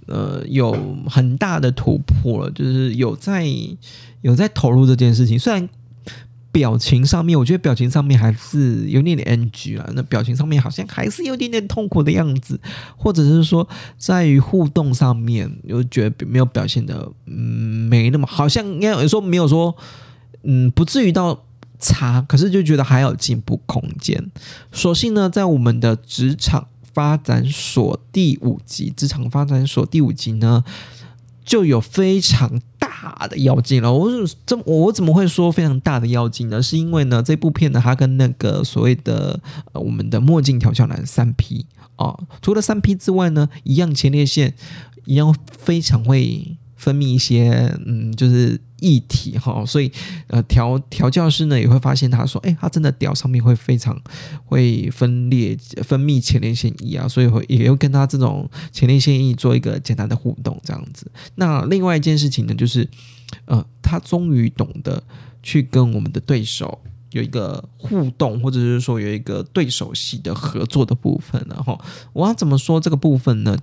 [0.07, 3.45] 呃有很大的突破了，就是有在
[4.21, 5.69] 有在投入这件事情，虽然。
[6.53, 9.91] 表情上面，我觉得表情上面还是有点点 NG 啊。
[9.95, 12.61] 那表情上面好像还是有点点痛苦的样子，
[12.97, 19.75] 或者是说在于互动上面，又觉得没有表现的，嗯，没那么好像应该有说没有说，
[20.43, 21.45] 嗯，不至于到
[21.79, 24.31] 差，可是就觉得还有进步空间。
[24.71, 30.63] 所幸呢，在我们的职场发展所第五集，职场发展所第五集呢。
[31.45, 32.61] 就有非常
[33.03, 33.93] 大的妖精了。
[33.93, 34.11] 我
[34.47, 36.63] 怎我怎么会说非常大的妖精呢？
[36.63, 39.41] 是因为呢，这部片呢，它跟那个所谓的
[39.73, 44.55] 呃我们的墨镜调教男三 P 啊，除了三 P 之外呢，一样前列腺
[45.05, 48.61] 一样非常会分泌一些嗯，就是。
[48.83, 49.91] 液体哈，所以
[50.27, 53.97] 呃调调教师呢也会发现他说，哎，他真的屌上面会非常
[54.45, 61.11] 会分裂分泌前列腺液啊，所以会也会跟他这种前列腺液做一个简单的互动这样子。
[61.37, 62.89] 那另外一件事情呢，就是
[63.45, 65.03] 呃他终于懂得
[65.43, 66.81] 去跟我们的对手
[67.13, 71.79] 有一个互动，或者是说有一个对手戏的合作的部分了哈。
[72.13, 73.57] 我要怎么说这个部分呢？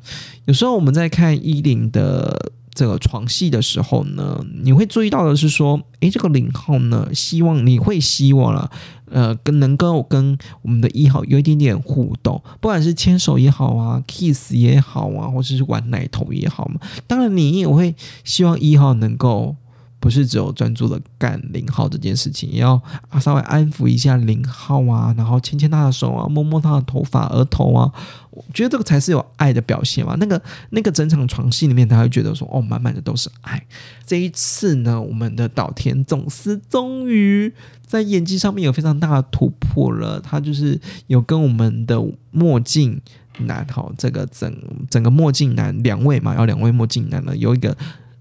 [0.45, 2.53] 有时候我们在看一零的。
[2.79, 8.71] 这个床戏的时候呢，你会注意到的是说，诶，这个零号呢，希望你会希望了，
[9.11, 16.79] 呃，跟能够跟我们的一号有一点点互动，不管是牵手也好啊，kiss 也好啊，或者是玩奶头也好嘛。
[17.05, 19.57] 当然，你也会希望一号能够。
[19.99, 27.91] 不是只有专注的干零号这件事情，也要啊稍微安抚一下零号啊，然后牵牵他的手啊，摸摸他的头发、额头啊，
[28.31, 30.15] 我觉得这个才是有爱的表现嘛。
[30.17, 33.61] 那个那个整场床戏里面，他会觉得说，哦，满满的都是爱。
[34.05, 37.53] 这一次呢，我们的岛田总司终于
[37.85, 43.01] 在演技上面有非常大的突破了，他就是有跟我们的墨镜
[43.39, 44.55] 男哈，这个整
[44.89, 47.75] 整个墨镜男两位嘛，要两位墨镜男呢有一个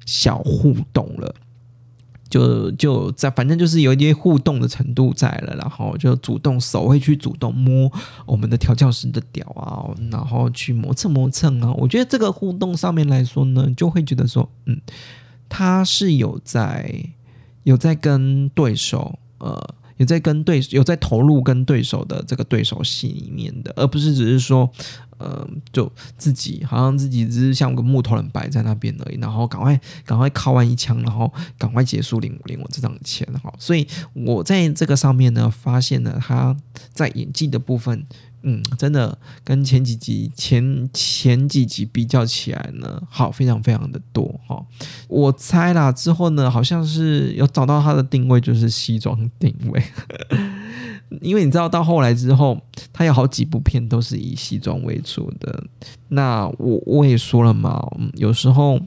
[0.04, 1.34] 小互动了。
[2.30, 7.90] 就就在，反正就是有一些互动的程度在了，然后就主动手会去主动摸
[8.26, 11.72] 我们的调教师的屌啊，然后去磨蹭磨蹭啊。
[11.74, 14.78] 我觉得这个互动上面来说呢，就会觉得说，嗯，
[15.48, 17.02] 他是有在
[17.64, 24.68] 有在跟对手，呃，有在跟对有在投入跟对手的这个对手戏里面的，而不是只是说。
[25.18, 33.52] 呃，就自己好像自己只是像个木头人摆在那边而已，然后赶快赶快靠完一枪，然后赶快结束领领我这张钱哈。
[33.58, 36.56] 所以我在这个上面呢，发现了他
[36.92, 38.06] 在演技的部分，
[38.42, 44.64] 嗯，真的跟前几集前前几集比较起来呢，好非常非常的多哈。
[45.08, 49.82] 我猜啦，之后呢，好像是有找到他的定位，就是西装定位。
[51.22, 52.60] 因为你知道，到后来之后，
[52.92, 55.64] 他有好几部片都是以西装为主的。
[56.08, 57.82] 那我我也说了嘛，
[58.14, 58.78] 有时候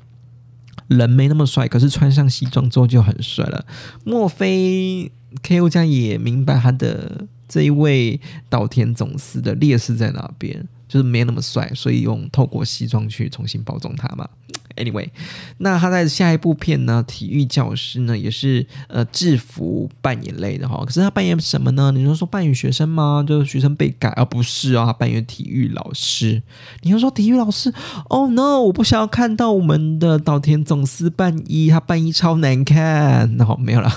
[0.88, 3.66] 人没那么帅，可是穿上西装之后就很帅了。
[4.04, 5.12] 莫非
[5.42, 5.70] K.O.
[5.70, 8.18] 家也明白他的这一位
[8.50, 10.66] 岛田总司的劣势在哪边？
[10.88, 14.28] 就是没那么帅，所以用透过西装去重新包装他嘛。
[14.76, 15.10] Anyway，
[15.58, 20.84] 那他在下一部片呢，体育教师呢也是呃制服扮演类的哈。
[20.86, 21.92] 可是他扮演什么呢？
[21.94, 23.24] 你说说扮演学生吗？
[23.26, 24.26] 就是学生被改啊？
[24.26, 26.42] 不是啊，他扮演体育老师。
[26.82, 27.74] 你要说体育老师
[28.10, 28.60] ？Oh no！
[28.62, 33.34] 我不想要看到我们的岛田总司扮一，他扮一超难看。
[33.38, 33.90] 然后没有了。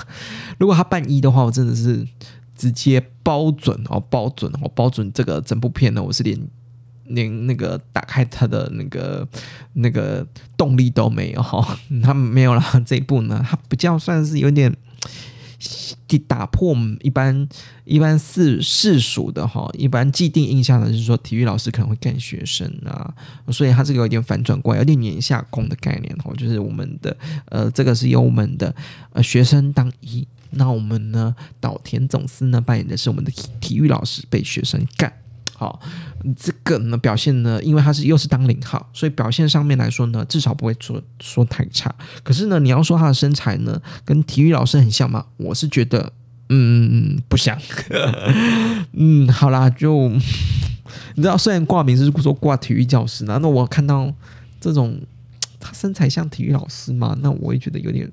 [0.57, 2.05] 如果他扮一的话，我真的是
[2.55, 6.39] 直接包准哦，包准哦，包准这个整部片呢，我是连。
[7.07, 9.27] 连那个打开它的那个
[9.73, 10.25] 那个
[10.57, 14.75] 动力都没有哈， 他没有了这一步呢，它比较算是有点
[16.27, 17.47] 打破我们一般
[17.83, 23.13] 一般世世俗的哈，一般既定印象的是说体育老师可能会干学生啊，
[23.51, 27.15] 所以它这个有点反转过来，有点年下攻的概念哈，就是我们的
[27.49, 28.73] 呃这个是由我们的
[29.11, 35.11] 呃学生当一，那我们呢岛田总司呢扮演的是我们的体育老师被学生干。
[35.57, 35.79] 好，
[36.35, 41.95] 这个呢表现呢，因为他是又是当零号，所以表现上面来说呢，至少不会说说太差。
[42.23, 45.25] 可是呢，你要说他的身材呢，跟体育老师很像吗？
[45.37, 46.11] 我是觉得，
[46.49, 47.57] 嗯，不像。
[48.91, 54.13] 嗯，好啦，就你知道，虽然挂名是说挂体育教师呢，那我看到
[54.59, 54.99] 这种
[55.57, 58.11] 他身材像体育老师嘛，那我也觉得有点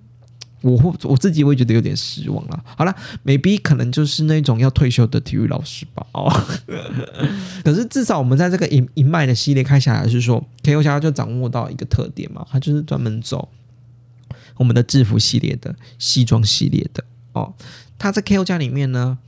[0.63, 2.65] 我会我自己会觉得有点失望了。
[2.77, 2.95] 好了
[3.25, 6.07] ，maybe 可能就是那种要退休的体育老师吧。
[6.13, 6.33] 哦，
[7.65, 10.83] 可是至少我们在这个一一脉的系列看下来，是说 K.O.
[10.83, 13.49] 家就掌握到一个特点嘛，他就是专门走
[14.57, 17.53] 我们的制服系列的西装系列的哦。
[17.99, 18.45] 他在 K.O.
[18.45, 19.19] 家里面呢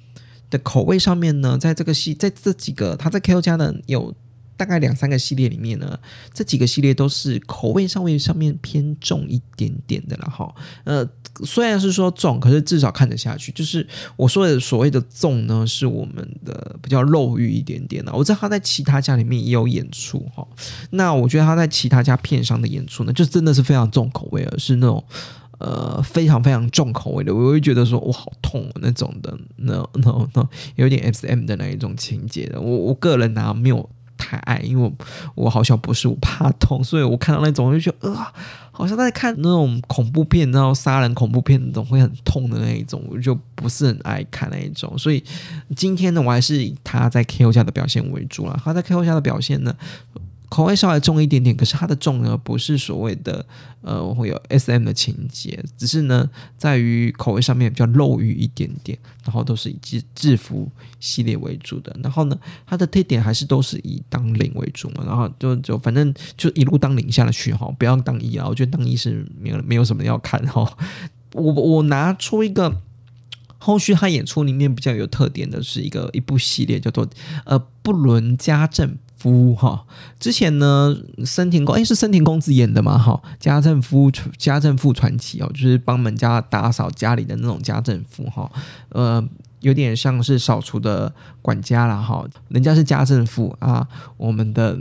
[0.51, 3.41] 的口味上面呢，在这个系在这几个他在 K.O.
[3.41, 4.15] 家的有。
[4.57, 5.99] 大概两三个系列里面呢，
[6.33, 10.55] 这几个系列都是口味稍微上面偏重一点点的了哈。
[10.85, 11.09] 呃，
[11.45, 13.51] 虽然是说重，可是至少看得下去。
[13.53, 13.87] 就是
[14.17, 18.13] 我说的所谓的重呢，是我们的比较肉欲一点点的。
[18.15, 20.47] 我知道他在其他家里面也有演出哈。
[20.91, 25.03] 那我觉得他在其他家片商的演出呢，就真的是非常重口味，而是那种
[25.59, 27.35] 呃非常非常重口味的。
[27.35, 32.61] 我会觉得说，我好痛那种的，那那那有点 S M 的那一种情节的。
[32.61, 33.91] 我我个人呢没有。
[34.25, 34.93] 太爱，因为我
[35.45, 38.33] 我好像不是我怕痛，所以我看到那种我就觉得啊，
[38.73, 44.97] 好像在看那种恐怖片，然后杀人恐怖片那种会很痛的那一种，我就不是很爱看那一种。
[44.97, 45.23] 所以
[45.77, 47.53] 今天呢，我还是以他在 K.O.
[47.53, 48.59] 下的表现为主了。
[48.65, 49.05] 他在 K.O.
[49.05, 49.75] 下的表现呢。
[50.51, 53.45] 口味稍微重一点点，可是它的重呢，不是所谓的
[53.81, 60.71] 呃会有 S M 的情节，只是呢在于口味上面比较肉欲一点点，然后都是以制制服
[61.01, 70.77] 系列为主的，然后呢它的特点还是都是以当零为主嘛，然后就就反正就一路当零下去哈，不要当一啊，我觉得当一是没有没有什么要看哈，
[71.33, 72.81] 我我拿出一个
[73.59, 77.09] 后续他演出里面比较有特点的是一个一部系列叫做
[77.45, 78.97] 呃不伦家政。
[79.25, 79.87] 夫哈，
[80.21, 80.95] 之前呢，
[81.25, 88.53] 森田公哎是森田公子演的嘛哈，家政夫家政妇传奇哦，就是帮门家打扫家里的那种家政妇哈，
[88.91, 89.27] 呃，
[89.61, 91.11] 有点像是扫除的
[91.41, 94.79] 管家啦哈，人家是家政妇啊，我们的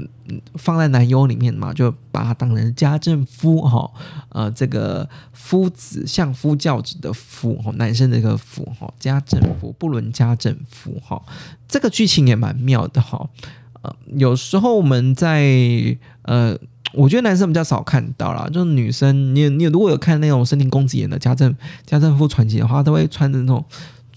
[0.55, 3.89] 放在男优里面嘛，就把他当成家政夫哈，
[4.27, 11.23] 呃，这个夫子相夫教子的夫哈，男生的一个夫哈，家政夫不伦家政夫哈，
[11.65, 13.29] 这个剧情也蛮妙的哈。
[14.15, 15.43] 有时候我们在
[16.23, 16.57] 呃，
[16.93, 21.55] 我觉得男生比较少看到啦，就是女生，你你如果有看那种森林公子演的家政
[21.85, 23.63] 家政妇传奇的话，都会穿着那种。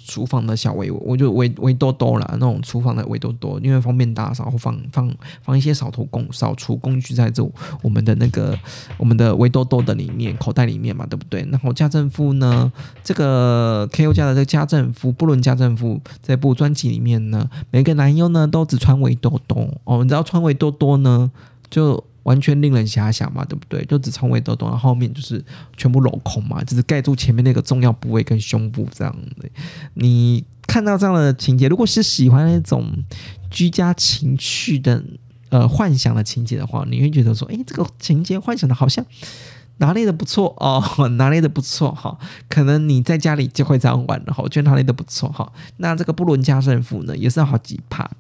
[0.06, 7.42] 厨房的小围，我就围围多多啦，那种厨房的围多多，因为方便打扫，放放放一些扫头工扫除工具在这
[7.82, 8.58] 我们的那个
[8.96, 11.46] 我们的围多多的里面口袋里面嘛，对不对？
[11.50, 14.12] 然后家政妇呢，这个 K.O.
[14.12, 21.30] 家的这个家政妇，不论家政妇这部专辑里面呢，每个男优呢都只穿围多多哦，你知道穿围多多呢
[21.68, 22.02] 就。
[22.26, 23.84] 完全令人遐想嘛，对不对？
[23.84, 25.42] 就只从尾抖抖，然后面就是
[25.76, 29.48] 全部镂空嘛，就是盖住前面那个重要部位跟胸部这样的。
[29.94, 32.92] 你看到这样的情节，如果是喜欢那种
[33.48, 35.00] 居家情趣的
[35.50, 39.06] 呃幻想的情节的话，你会觉得说，哎，这个情节幻想的好像
[39.78, 40.82] 拿捏的不错哦，
[41.16, 42.18] 拿捏的不错哈。
[42.48, 45.52] 可能你在家里就会这样玩了哈，我觉得拿捏的不错哈。
[45.76, 48.10] 那这个布伦加政妇呢，也是好几趴。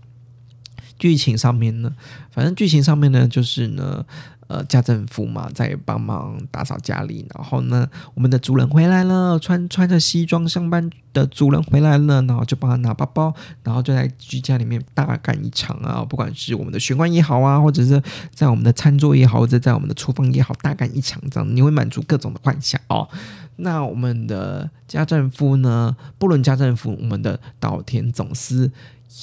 [0.98, 1.92] 剧情上面呢，
[2.30, 4.04] 反正剧情上面呢，就是呢，
[4.48, 13.34] 呃，家政妇嘛，在帮忙打扫家里，然后呢，我们的主人回来了，穿穿着西装上班的主人回来了，然后就帮他拿包包，
[13.64, 18.00] 然后就在居家里面大干一场啊，不管是我们的玄关也好啊，或者是
[18.32, 23.08] 在我们的餐桌也好，或者在我们的厨房也好，大干一场，这样你会满足各种的幻想哦。
[23.56, 28.70] 那我们的家政夫呢，不论家政夫，我们的岛田总司。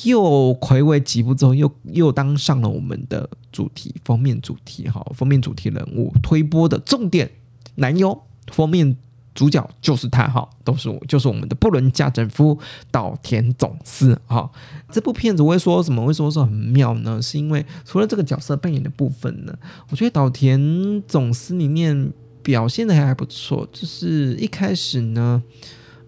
[0.06, 7.30] 又回味几部之后，又又当上了我们的主题封面主题哈，封面主题人物推播的重点
[7.76, 8.20] 男优，
[8.52, 8.98] 封面
[9.36, 12.58] 主角就是他哈，都是我，就是我们的布伦家政夫
[12.92, 14.50] 岛田总司哈。
[14.92, 16.04] 这部片子我会说什么？
[16.06, 17.22] 为什么说很妙呢？
[17.22, 19.56] 是因为除了这个角色扮演的部分呢，
[19.90, 22.12] 我觉得岛田总司里面
[22.42, 25.44] 表现的还还不错，就是一开始呢。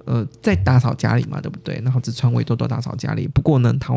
[0.06, 1.82] 呃，在打扫家里嘛，对不对？
[1.84, 3.28] 然后只穿围多多打扫家里。
[3.28, 3.94] 不过呢，他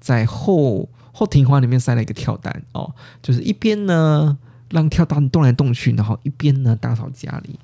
[0.00, 4.36] 在后后庭花里面塞了一个跳蛋哦，就是一边呢
[4.70, 7.58] 让跳蛋动来动去，然后一边呢打扫家里。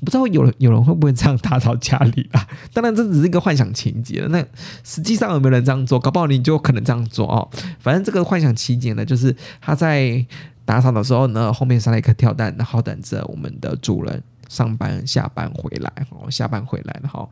[0.00, 2.46] 我不知道有人有人会不会这样打扫家里啊？
[2.72, 4.24] 当然这只是一个幻想情节。
[4.30, 4.42] 那
[4.84, 5.98] 实际上有没有人这样做？
[5.98, 7.48] 搞不好你就可能这样做哦。
[7.80, 10.24] 反正这个幻想情节呢，就是他在
[10.64, 14.22] 打扫的时候呢，后面塞了一颗跳蛋，然后等着我们的主人。
[14.48, 17.28] 上班下班回来，哦，下班回来了，哈，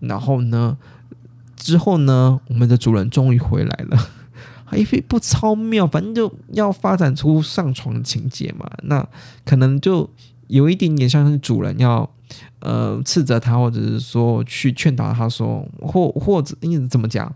[0.00, 0.76] 然后呢，
[1.56, 3.98] 之后呢，我们的主人终于回来了，
[4.64, 9.06] 还一不超妙，反正就要发展出上床情节嘛，那
[9.44, 10.08] 可能就
[10.48, 12.08] 有一点点像是主人要
[12.60, 17.32] 呃斥责他，或者是说去劝导他说，或或者你怎么讲，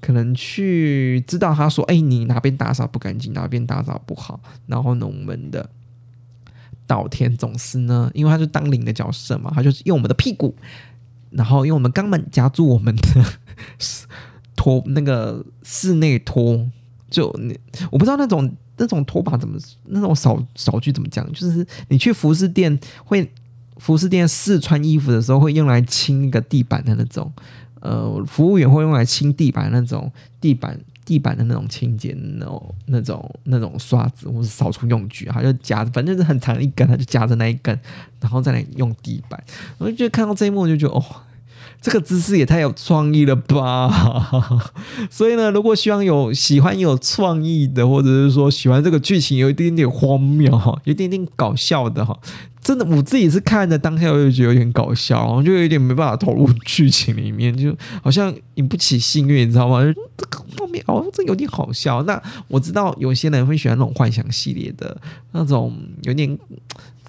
[0.00, 5.68] 可能去知道他说，哎，你哪边打扫不干净，哪边打扫不好，然后呢，我们的。
[6.88, 10.52] 岛田总司呢，因为他是当领的角色嘛，他就是用我们的屁股，
[11.30, 13.02] 然后用我们肛门夹住我们的
[14.56, 16.68] 拖那个室内拖，
[17.08, 17.56] 就你
[17.92, 23.30] 我不知道那种那种拖把怎么那种扫扫具怎么讲，就是你去服饰店会
[23.76, 27.32] 服饰店试穿衣服的时候会用来清那个地板的那种。
[27.80, 30.10] 呃，服务员会用来清地板那种
[30.40, 30.76] 地板
[31.08, 37.80] 地板的那种清洁那种那种那种刷子或是扫除用具，他就夹着，反正是很长一根，他就夹着那一根，
[38.20, 39.42] 然后再来用地板。
[39.78, 41.02] 我就觉得看到这一幕，就觉得哦，
[41.80, 43.90] 这个姿势也太有创意了吧！
[45.08, 52.14] 所以呢，如果希望有喜欢有创意的，或者是说喜欢这个剧情有一点点荒谬哈，有一点点搞笑的哈。
[52.68, 59.82] 真的，我自己是看的当下，我就觉得有点搞笑，然后就有点没办法投入剧情里面，就好像引不起幸运，你知道吗？
[60.18, 62.02] 这个后面哦，这有点好笑。
[62.02, 64.94] 那我知道有些人会喜欢那种幻想系列的
[65.32, 66.38] 那种，有点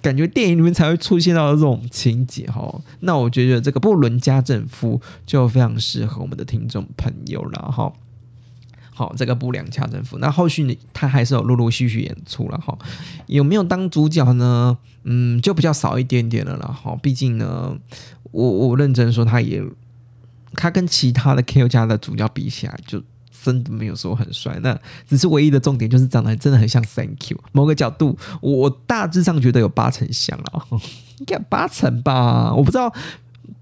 [0.00, 2.80] 感觉电影里面才会出现到的这种情节哈。
[3.00, 7.92] 那我觉得这个布伦家政夫就非常适合我们的听众朋友了哈。
[9.00, 12.76] 好，这个不良家政府，那后续他还是有陆陆续续演出了哈，
[13.28, 14.76] 有没有当主角呢？
[15.04, 16.94] 嗯，就比较少一点点了了哈。
[17.02, 17.74] 毕竟呢，
[18.30, 19.64] 我我认真说，他也
[20.52, 23.02] 他跟其他的 K O 家的主角比起来，就
[23.42, 24.58] 真的没有说很帅。
[24.62, 24.78] 那
[25.08, 30.66] 只是唯一的重点就是长得真的很像 Thank you，某个角度我大致上觉得有八成像了，
[31.20, 32.92] 应该八成吧，我不知道。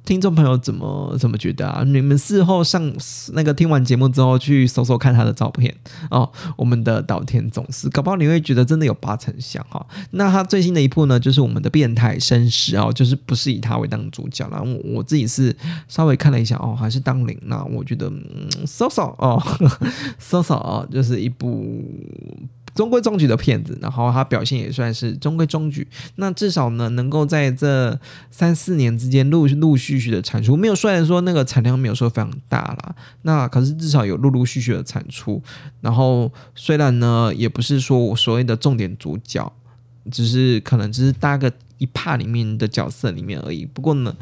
[0.09, 1.85] 听众朋友怎么怎么觉得啊？
[1.85, 2.91] 你们事后上
[3.35, 5.75] 那个听完节目之后去搜搜看他的照片
[6.11, 6.33] 哦。
[6.57, 9.87] 我们的岛田总司，搞不好你会觉得真的有八成像哈。
[10.13, 14.63] 那他最新的一部呢，就是我们的变态绅士哦，就是不是以他为当主角了。
[14.63, 15.55] 我我自己是
[15.89, 18.11] 稍微看了一下哦，还是当零那我觉得
[18.65, 19.39] 搜搜哦，
[20.19, 21.85] 搜搜哦，就是一部。
[22.79, 25.85] 中规中矩的片子，然后他表现也算是中规中矩。
[26.15, 27.99] 那至少呢，能够在这
[28.31, 35.43] 三四年之间陆陆续续的产出，没有虽然说那个产量没有说非常大啦，那可是至少有陆陆续续的产出。
[35.81, 39.53] 然后虽然呢，也不是说我所谓的重点主角，
[40.13, 43.67] 只是可能只是搭个一帕里面的角色里面而已。
[43.67, 44.15] 不过呢。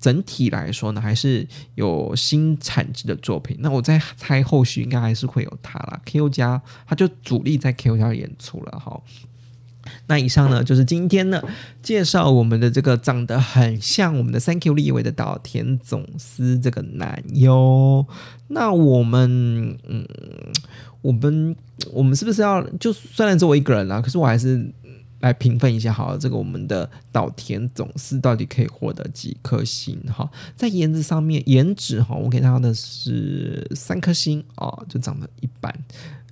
[0.00, 3.56] 整体来说呢，还是有新产值的作品。
[3.60, 6.00] 那我在猜后续应该还是会有他啦。
[6.04, 9.00] Q 家他就主力在 Q 家演出了哈。
[10.06, 11.42] 那以上呢就是今天呢
[11.82, 18.06] 介绍我们的这个长得很像我们的 Thank you 立伟的岛田总司这个男优。
[18.48, 20.06] 那我们嗯，
[21.02, 21.56] 我们
[21.92, 24.70] 我们是不是要就虽然只我一个人啦，可是我还是。
[25.20, 29.98] 来评分一下，好，这个我们的岛田总司到底可以获得几颗星？
[30.06, 35.74] 哈，在颜值上面，颜值哈，我给他的是三颗星哦，就长得一般。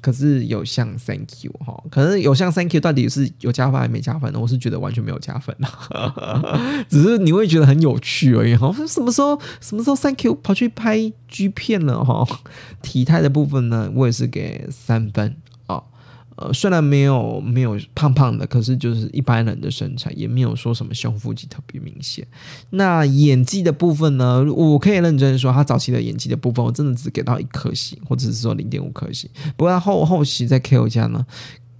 [0.01, 4.39] 可是有像 Thank you 哈，可是有像 Thank you 到底是有加分还是没加分呢？
[4.39, 5.57] 我是觉得完全没有加分
[6.89, 8.73] 只是你会觉得很有趣而已哈。
[8.87, 12.25] 什么时候什么时候 Thank you 跑去拍 G 片了哈？
[12.83, 15.35] 体态的部分呢，我也是给三分。
[16.37, 22.27] 呃，虽然没有没有胖胖的，可是就是一般人的身材，也没有说什么胸腹肌特别明显。
[22.71, 29.29] 那演技的部分呢，我可以认真说，他早期的演技的部分，我真的只给到一颗星，或者是说零点五颗星。
[29.57, 31.27] 不过他后后期在 K O 家呢。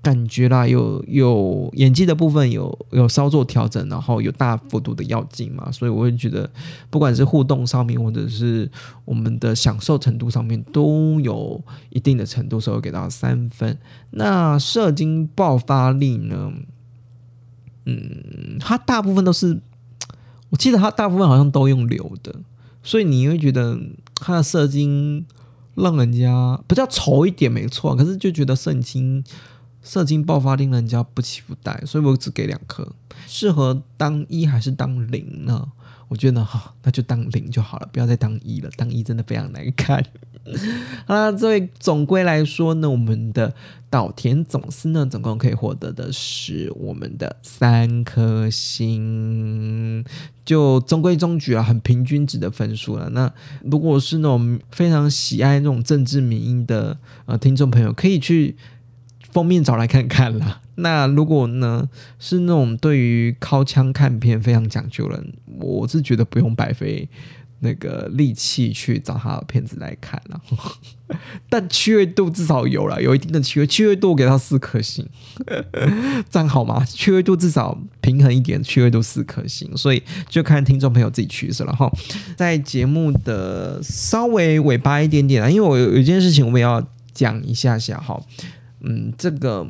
[0.07, 6.49] 感觉啦，有有演技的部分有有稍作调整，然后有大幅度的要进嘛，所以我会觉得，
[6.91, 8.71] 不管是互动上面，或者是
[9.05, 13.77] 我们的享受程度上面，都有一定的程度，所以给到三分。
[14.13, 16.53] 那射精爆发力呢？
[17.87, 19.61] 嗯，它大部分都是，
[20.51, 22.33] 我记得它大部分好像都用流的，
[22.85, 23.77] 所以你会觉得
[24.15, 25.27] 它的射精
[25.75, 29.25] 让人家不叫丑一点，没错，可是就觉得射精。
[29.87, 32.93] 射精爆发令人家不期不待，所以我只给两颗。
[33.29, 35.69] 适合当一还是当零呢？
[36.09, 38.71] 我觉得哈，那就当零就好了，不要再当一了。
[38.77, 40.05] 当一真的非常难看。
[41.07, 43.53] 好了，这位总归来说呢，我们的
[43.91, 50.05] 岛田总司呢，总共可以获得的是我们的三颗星，
[50.45, 53.09] 就中规中矩啊，很平均值的分数了。
[53.11, 53.33] 那
[53.65, 58.57] 如果是那种非常喜爱那种政治民音的呃听众朋友，可以去。
[59.37, 60.63] 封面找来看看啦。
[60.77, 61.87] 那如果呢
[62.19, 67.07] 是那种对于靠枪看片非常讲究人，我是觉得不用白费
[67.61, 70.41] 那个力气去找他的片子来看了。
[71.51, 75.07] 但趣味度至少有了，有一定的趣味，趣味度给他四颗星，
[76.31, 76.83] 这样好吗？
[76.87, 81.93] 趣味度至少平衡一点，趣味度四颗星，所以就看听众朋友自己取舍了哈。
[82.39, 86.83] 在节目的稍微尾巴一点点啊，因为我有有一件事情我们要
[87.13, 88.19] 讲一下下哈。
[88.81, 89.67] 嗯，这个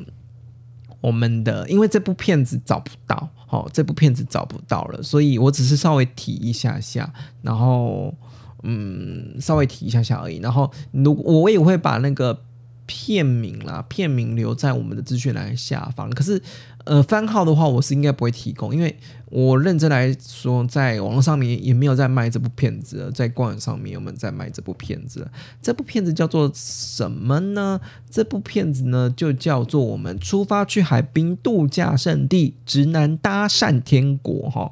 [1.01, 8.15] 我们的因为这部片子找不到哦，这部片子找不到了，所以我只是稍微提一下下，然后
[8.63, 10.39] 嗯，稍微提一下下而已。
[10.39, 12.43] 然后如我也会把那个。
[12.89, 16.09] 片名啦，片名留在我们的资讯栏下方。
[16.09, 16.41] 可是，
[16.87, 18.97] 呃，番号的话，我是应该不会提供，因为
[19.28, 25.28] 我认真来说，在网络上面也没有在卖这部片子，在官网上面我们在卖这部片子。
[25.61, 27.80] 这部片子叫做什么呢？
[28.09, 34.49] 这部片子呢，就叫做我们出发去海滨度假胜地，直男搭讪天国。
[34.49, 34.70] 哈，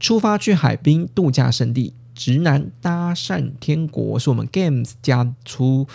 [0.00, 5.86] 出发去海滨度假胜地，直男搭讪天国，是我们 Games 家出。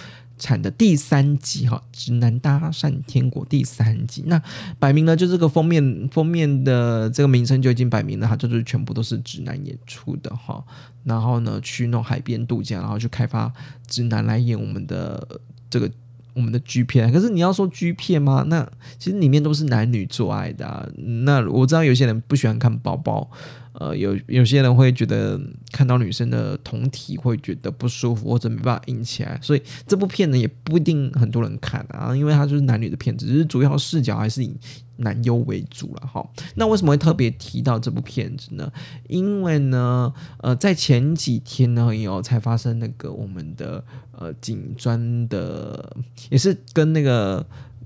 [0.42, 4.42] 产的第三集哈，直男搭讪天国第三集，那
[4.80, 10.66] 摆明了就这个封面封面的这个名称就已经摆明了，它就是全部都是直男演出的哈。
[11.04, 13.54] 然后呢，去弄海边度假，然后去开发
[13.88, 15.40] 直男来演我们的
[15.70, 15.90] 这个
[16.34, 17.12] 我们的 G 片。
[17.12, 18.44] 可是你要说 G 片吗？
[18.48, 20.92] 那其实里面都是男女做爱的。
[21.26, 23.30] 那我知道有些人不喜欢看包包。
[23.74, 25.40] 呃，有有些人会觉得
[25.72, 34.54] 看到女生的同体会觉得不舒服，或者没办法硬起来，所以这部片呢也不一定很多人看啊，因为它就是男女的片子，只是主要视角还是以
[35.02, 36.26] 男优为主了哈。
[36.56, 38.72] 那为什么会特别提到这部片子呢？
[39.08, 43.84] 因为呢，呃，在前几天呢，有才发生那个我们的
[44.18, 45.96] 呃警专的，
[46.30, 47.46] 也是跟那个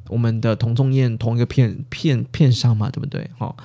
[0.09, 3.29] 我们的童仲彦同一个片片片商嘛，对不对？
[3.37, 3.55] 哈。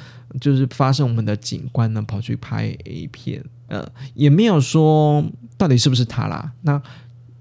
[0.41, 3.85] 就是发生我们的警官呢跑去拍 A 片，呃，
[4.15, 5.25] 也没有说
[5.59, 6.81] 到底是不是他啦，那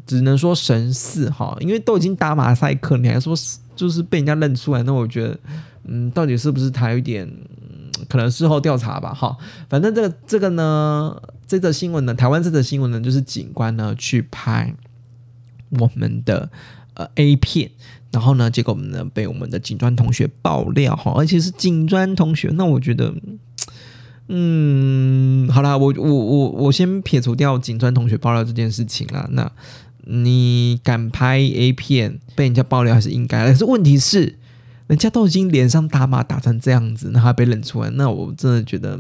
[0.08, 5.40] 只能说神似哈，因为都已经打马赛克，你还说是就是被人家认出来，那我觉得，
[5.86, 7.26] 嗯，到底是不是他有点
[8.10, 9.38] 可能事后调查吧，哈，
[9.70, 11.16] 反正这个这个呢，
[11.48, 14.76] 这则新闻呢，台湾这则新闻呢，就是警官呢去拍
[15.80, 16.50] 我们的
[16.96, 17.72] 呃 A 片。
[18.12, 18.50] 然后呢？
[18.50, 22.50] 结果我们呢被我们的警专同学爆料哈，而且是警专同学。
[22.56, 23.14] 那我觉得，
[24.28, 29.28] 嗯，好啦，我我我我先撇除掉警专同学爆料这件事情啦。
[29.34, 29.52] 那
[30.10, 33.46] 你敢拍 A 片被人家爆料还是应该？
[33.52, 34.38] 可是问题是，
[34.88, 39.00] 人家都已经脸上打码打成这样子，那还被认出来，那我真的觉得。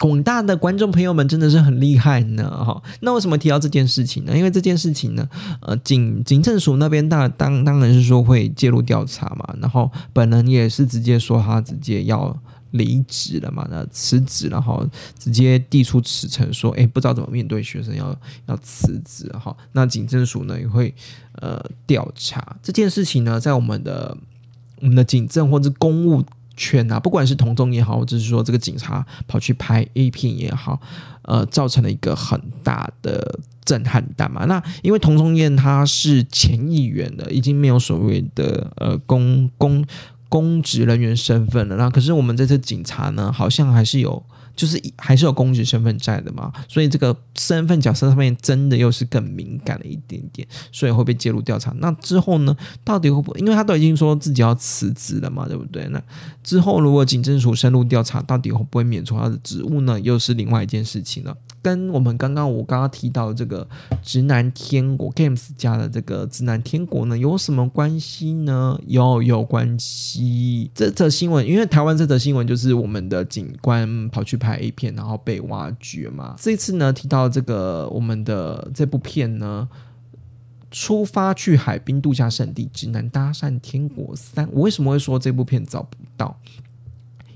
[0.00, 2.80] 广大的观众朋友们真的是很厉害呢，哈。
[3.00, 4.36] 那为什么提到这件事情呢？
[4.36, 5.28] 因为这件事情呢，
[5.60, 9.54] 呃，警警政署那边大当当然是说会介入调查嘛。
[9.60, 12.36] 然后本人也是直接说他直接要
[12.72, 14.86] 离职了嘛，那辞职，然后
[15.18, 19.56] 直接递出辞呈，说，哎，不知道怎么面对学生，要要辞职，哈。
[19.72, 20.94] 那警政署呢也会
[21.34, 24.16] 呃调查这件事情呢，在我们的
[24.80, 26.24] 我们的警政或者公务。
[26.60, 30.80] 圈啊，不管是同宗也好，或者是说这个警察跑去拍 A 片也好，
[31.22, 34.44] 呃，造成了一个很大的震撼弹嘛。
[34.46, 39.84] 那因为同宗彦他是前议员的，已经没有所谓的呃公公
[40.28, 41.76] 公职人员身份了。
[41.76, 44.22] 那可是我们这次警察呢，好像还是有。
[44.58, 51.72] 就是还是有公职身份在的嘛，所以这个身份角色上面真的又是更敏感了一点点，所以会被介入调查。
[51.78, 53.38] 那之后呢，到底会不会？
[53.38, 55.86] 因为他都已经说自己要辞职了嘛，对不对？
[55.90, 56.02] 那
[56.42, 60.00] 之后如果警政署深入调查，到底会不会免除他的职务呢？
[60.00, 61.36] 又是另外一件事情了。
[61.62, 63.66] 跟我们刚刚我刚刚提到的这个
[64.02, 68.80] 直男天国 Games 家的这个直男天国呢，有什么关系呢？
[68.86, 70.70] 有有关系。
[70.74, 76.36] 这则新闻，因为台湾这则新闻就是我们的警官跑去拍 A 片，然后被挖掘嘛。
[76.38, 79.68] 这次呢提到这个我们的这部片呢，
[80.70, 84.48] 出发去海滨度假胜地，直男搭讪天国三。
[84.52, 86.38] 我为什么会说这部片找不到？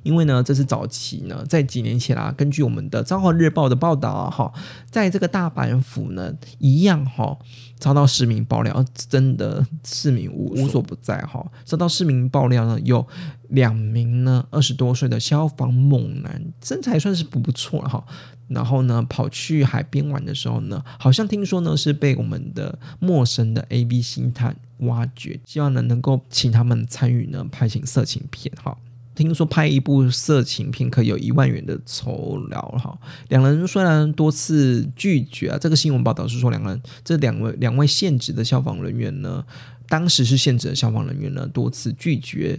[0.02, 4.52] 因为呢，这是早期呢，在几年前啦，根据我们的《朝华日报》的报道啊，哈，
[4.90, 7.38] 在这个大阪府呢，一样哈，
[7.78, 13.06] 遭到市民爆料，真的市民无无所不在哈，遭到市民爆料呢，有
[13.48, 18.04] 两名呢二十多岁的消防猛男，身材算是不错哈，
[18.48, 28.76] 然后呢，跑去海边玩的时候呢，好像听说呢是被我们的陌生的 A B 星探挖掘，希望呢能够请他们参与呢拍成色情片哈。
[29.14, 32.98] 听说拍一部色情片可以有一万元的酬劳哈，
[33.28, 39.44] 两人虽然多次拒绝啊，这个新闻报道是说两人这两位两位现职的消防人员呢，
[39.86, 42.58] 当时是现职的消防人员呢多次拒绝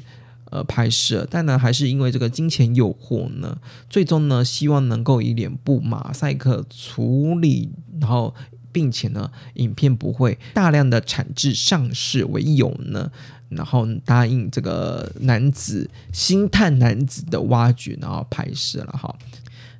[0.52, 3.58] 呃拍摄，但呢还是因为这个金钱诱惑呢，
[3.90, 8.36] 最终呢希望能够以脸部马赛克处理，然后
[8.72, 13.12] 并且呢影片不会大量的产制上市为由呢。
[13.56, 19.14] 然后答应这个男子星探男子的挖掘，然后拍摄了哈。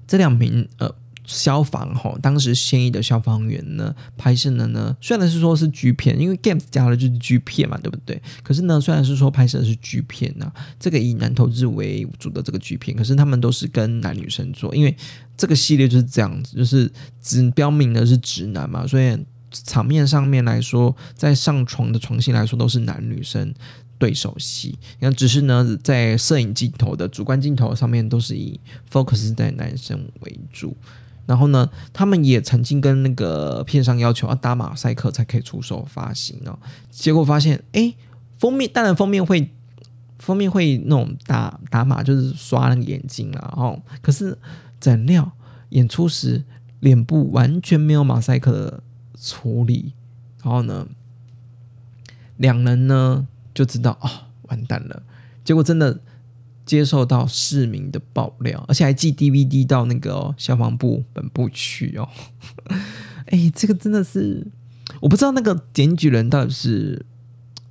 [0.08, 0.94] 这两名呃
[1.26, 8.22] 消防哈，当时现役的消防员呢拍摄的呢，虽然是说是 G 片，因为 Games 加了就是 G 片嘛，对不对？
[8.44, 14.96] 可是呢，虽然是说拍摄的是 G 片呐，这个以男同志为主的这个 G 片，可是他们都是跟男女生做，因为
[15.38, 19.18] 这个系列就是这样子，就是只标明的是直男嘛，所以
[19.66, 23.54] 场面上面来说，在上床的床戏来说都是男女生。
[24.00, 28.60] 对手戏，那只是呢，在摄影镜头的主观镜头上面都是以
[28.92, 30.76] focus 在男生为主。
[31.26, 36.60] 然后呢，他们也曾经跟那个片商要求要打马赛克才可以出手发行哦。
[36.92, 37.94] 结果发现，哎，
[38.38, 39.50] 封面当然封面会
[40.20, 43.82] 封面会那种打打码，就是刷那个眼睛啊哦。
[44.02, 44.38] 可是
[44.82, 45.32] 怎料
[45.70, 46.44] 演出时
[46.82, 48.84] 脸部完全没有马赛克的
[49.24, 49.94] 处理，
[50.44, 50.88] 然后呢，
[52.38, 53.28] 两人呢。
[53.56, 55.04] 就知道啊，完蛋了！
[55.44, 56.02] 结果真的
[56.66, 62.10] 接受到市民的爆料，而且还寄 DVD 到那个消防部本部去哦。
[63.30, 64.48] 哎，这个真的是
[65.02, 67.06] 我不知道那个检举人到底是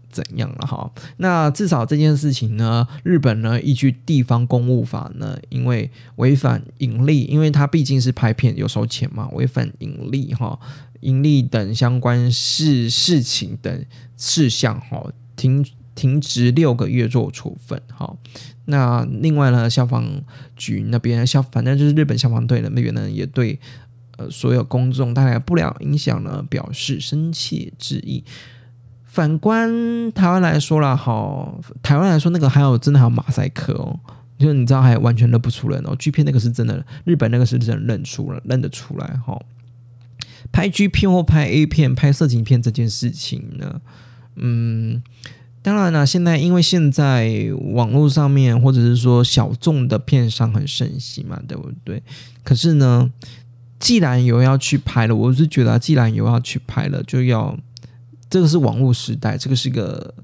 [0.09, 0.89] 怎样了哈。
[1.17, 10.61] 那至少这件事情呢，日本呢依据地方公务法呢，因为违反盈利，因为他毕竟是拍片有收钱嘛，违反盈利哈，
[11.03, 13.85] 盈利等相关事事情等
[14.17, 15.07] 事项哈。
[15.37, 18.17] 停停职六个月做处分，哈。
[18.67, 20.23] 那另外呢，消防
[20.57, 23.59] 局那边消，反正就是日本消防队那边呢，也对
[24.17, 28.25] 呃所有公众带来不了影响呢，表示深切致意。
[29.05, 33.99] 反观台湾来说了，好，台湾来说那个还有真的还有马赛克哦，
[34.39, 39.39] 就是你知道还完全认不出来哦，G 片那个是真的，日本那个是真的认出了，认得出来哈。
[40.53, 43.81] 拍 G 片或拍 A 片、拍色情片这件事情呢？
[44.37, 45.03] 嗯，
[45.63, 52.03] 当然了，现在因为现在网络上面或者是说小众的片商很盛行嘛，对不对？
[52.45, 53.11] 可是呢，
[53.79, 57.59] 既然有要去拍了，我是觉得既然有要去拍了，就要
[58.29, 60.15] 这个是网络时代，这个是个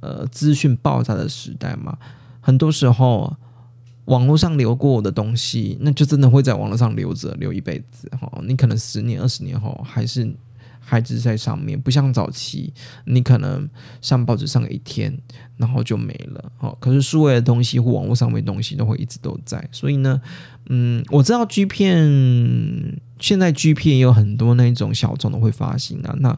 [0.00, 1.96] 呃资讯爆炸的时代嘛。
[2.40, 3.36] 很多时候，
[4.08, 8.30] 网络上留过我的东西，那就真的会在网络上留着，留一辈子哈。
[8.44, 10.30] 你可能十年、二十年后还是。
[10.80, 12.72] 孩子在上面，不像早期，
[13.04, 13.68] 你可能
[14.00, 15.14] 上报纸上一天，
[15.58, 16.50] 然后就没了。
[16.60, 19.62] 哦，可是数位的东西或网络上面东西都会一直都在。
[19.70, 20.18] 所以呢，
[20.70, 26.16] 嗯，我知道 G 片现在 G 片也有很多那种小众的会发行啊。
[26.20, 26.34] 那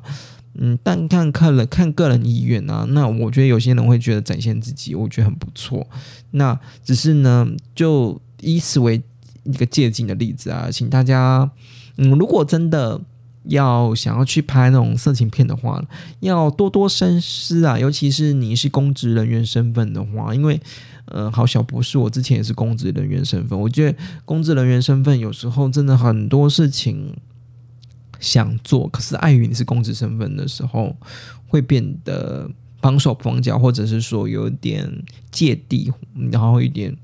[0.54, 2.84] 嗯，但看看了看个人意愿啊。
[2.88, 5.86] 那我觉得有些人会觉得展现自己，我觉得很不错。
[6.32, 9.02] 那只是呢，就以此为
[9.44, 11.50] 一个借鉴的例子啊，请大家，
[11.96, 13.00] 嗯，如果真的。
[13.44, 15.82] 要想要去拍那种色情片的话，
[16.20, 17.78] 要多多深思啊！
[17.78, 20.60] 尤其是你是公职人员身份的话，因为，
[21.06, 27.16] 呃，好小博士，我之前也是公职人员身份，我觉得公职人员身份有时候真的很多事情
[28.20, 30.94] 想做，可是碍于你是公职身份的时候，
[31.48, 32.48] 会变得
[32.80, 34.88] 绑手绑脚，或者是说有点
[35.32, 35.92] 芥蒂，
[36.30, 36.96] 然后一点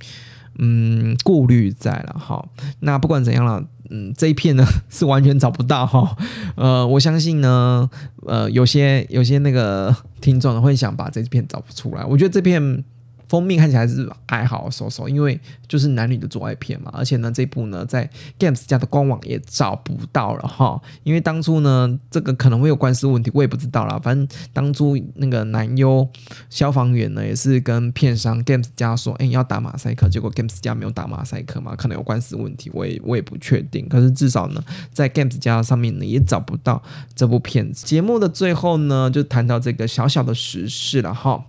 [0.59, 2.17] 嗯顾虑在了。
[2.19, 2.49] 好，
[2.81, 3.65] 那不管怎样了。
[3.89, 6.17] 嗯，这一片呢是完全找不到哈，
[6.57, 7.89] 呃，我相信呢，
[8.27, 12.85] 呃，有些有些那个听众会想把这片找出来，我觉得这片。
[13.29, 18.09] 封面看起来是还好，收收，因为就是男女的做爱片嘛，而且呢，这部呢在
[18.39, 23.99] Games 家的官网也找不到了哈，因为当初呢，这个可能会有官司问题，我也不知道啦。
[24.03, 26.09] 反正当初那个男优
[26.51, 33.89] 消防员呢，也是跟片商 Games 家说，哎，要打马赛克，结果 Games 家没有打马赛克嘛，可能有官司问题，我也我也不确定。
[33.89, 34.63] 可是至少呢，
[34.93, 36.83] 在 Games 家上面呢，也找不到
[37.15, 37.85] 这部片子。
[37.85, 41.45] 节目的最后呢，就谈到这个小小的时事了哈。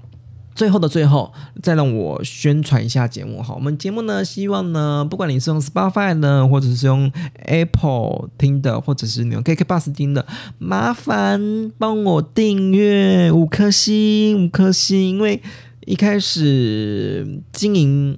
[0.57, 1.31] 最后的最后，
[1.61, 3.53] 再让我宣传一下节目哈。
[3.53, 7.11] 我们节目呢，希望呢，不管你是用 Spotify 呢，或者是用
[7.45, 10.25] Apple 听的，或者是你用 KKBus 听的，
[10.57, 14.99] 麻烦帮我订阅五颗星，五颗星。
[14.99, 15.39] 因为
[15.85, 18.17] 一开始经营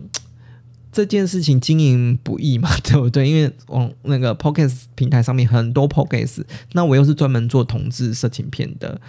[0.94, 3.28] 这件事情经营不易嘛，对不对？
[3.30, 9.02] 因为往那个 Podcast 平台上面很多 Podcast，那我又是专门做同志色情片的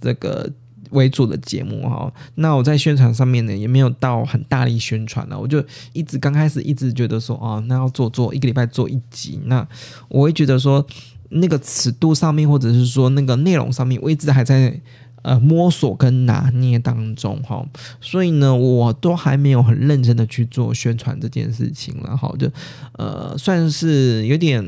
[0.00, 0.50] 这个。
[0.90, 9.66] 为主的节目哈，那我在宣传上面呢也没有到很大力宣传了，我就一直刚开始一直觉得说啊，那要做做一个礼拜做一集，那
[10.08, 10.84] 我会觉得说
[11.30, 14.80] 那个尺度上面或者是说那个内容上面，我一直还在
[15.22, 17.66] 呃摸索跟拿捏当中哈，
[18.00, 22.50] 所以呢，我都还没有很认真的去做宣传这件事情了哈，就
[22.92, 24.64] 呃算是有点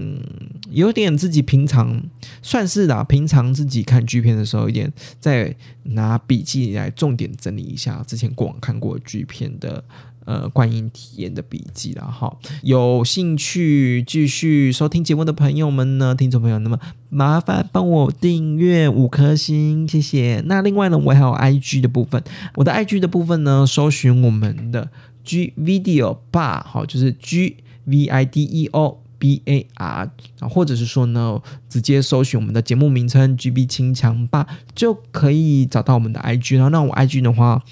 [0.70, 2.02] 有点自己平常
[2.42, 9.82] 算是啦，平常自己看剧片的时候，有点在拿笔记来重点整理一下之前过往看过剧片的。
[10.24, 20.40] 呃，观影体验的笔记了哈，有兴趣继续收听节目的朋友们呢，听众朋友，那么麻烦帮我订阅五颗星，谢谢。
[20.46, 22.22] 那另外呢，我还有 IG 的部分，
[22.54, 24.88] 我的 IG 的部分呢，搜寻我们的
[25.24, 36.20] G Video Bar，好，就是 G V I D E O B A R，啊，或者是说呢，直接搜寻我们的节目名称 G B 清强吧，就可以找到我们的
[36.20, 36.54] IG。
[36.54, 37.62] 然后，那我 IG 的话。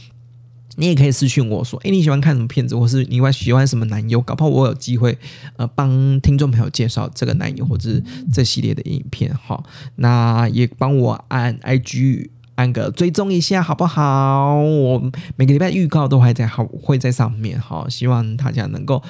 [0.81, 4.19] 你也可以私信我说，哎，你喜欢看什么片子，或是你外喜欢什么男优？
[4.23, 5.19] 搞不好我有机会，
[5.59, 8.03] 呃，帮听众朋友介绍这个男优或者是
[8.33, 9.31] 这系列的影片。
[9.45, 9.63] 好，
[9.97, 14.57] 那也帮我按 IG 按个追踪一下，好不好？
[14.57, 14.99] 我
[15.37, 17.61] 每个礼拜预告都还在，好会在上面。
[17.61, 19.03] 好，希望大家能够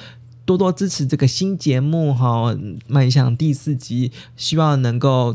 [0.45, 2.13] 多多支持这个新节目。
[2.13, 2.53] 哈，
[2.87, 5.33] 迈向第四集，希望能够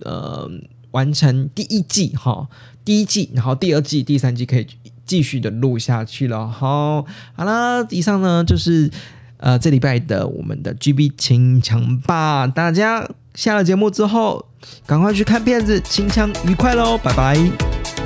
[0.00, 0.50] 呃
[0.90, 2.14] 完成第一季。
[2.14, 2.46] 哈，
[2.84, 4.66] 第一季，然后第二季、第三季可以。
[5.08, 7.04] 继续的录下去了，好，
[7.34, 8.88] 好了，以上呢就是
[9.38, 14.44] 呃这礼拜的我们的 GB 清枪吧，大家下了节目之后
[14.86, 17.97] 赶快去看片子，清枪愉快喽，拜拜。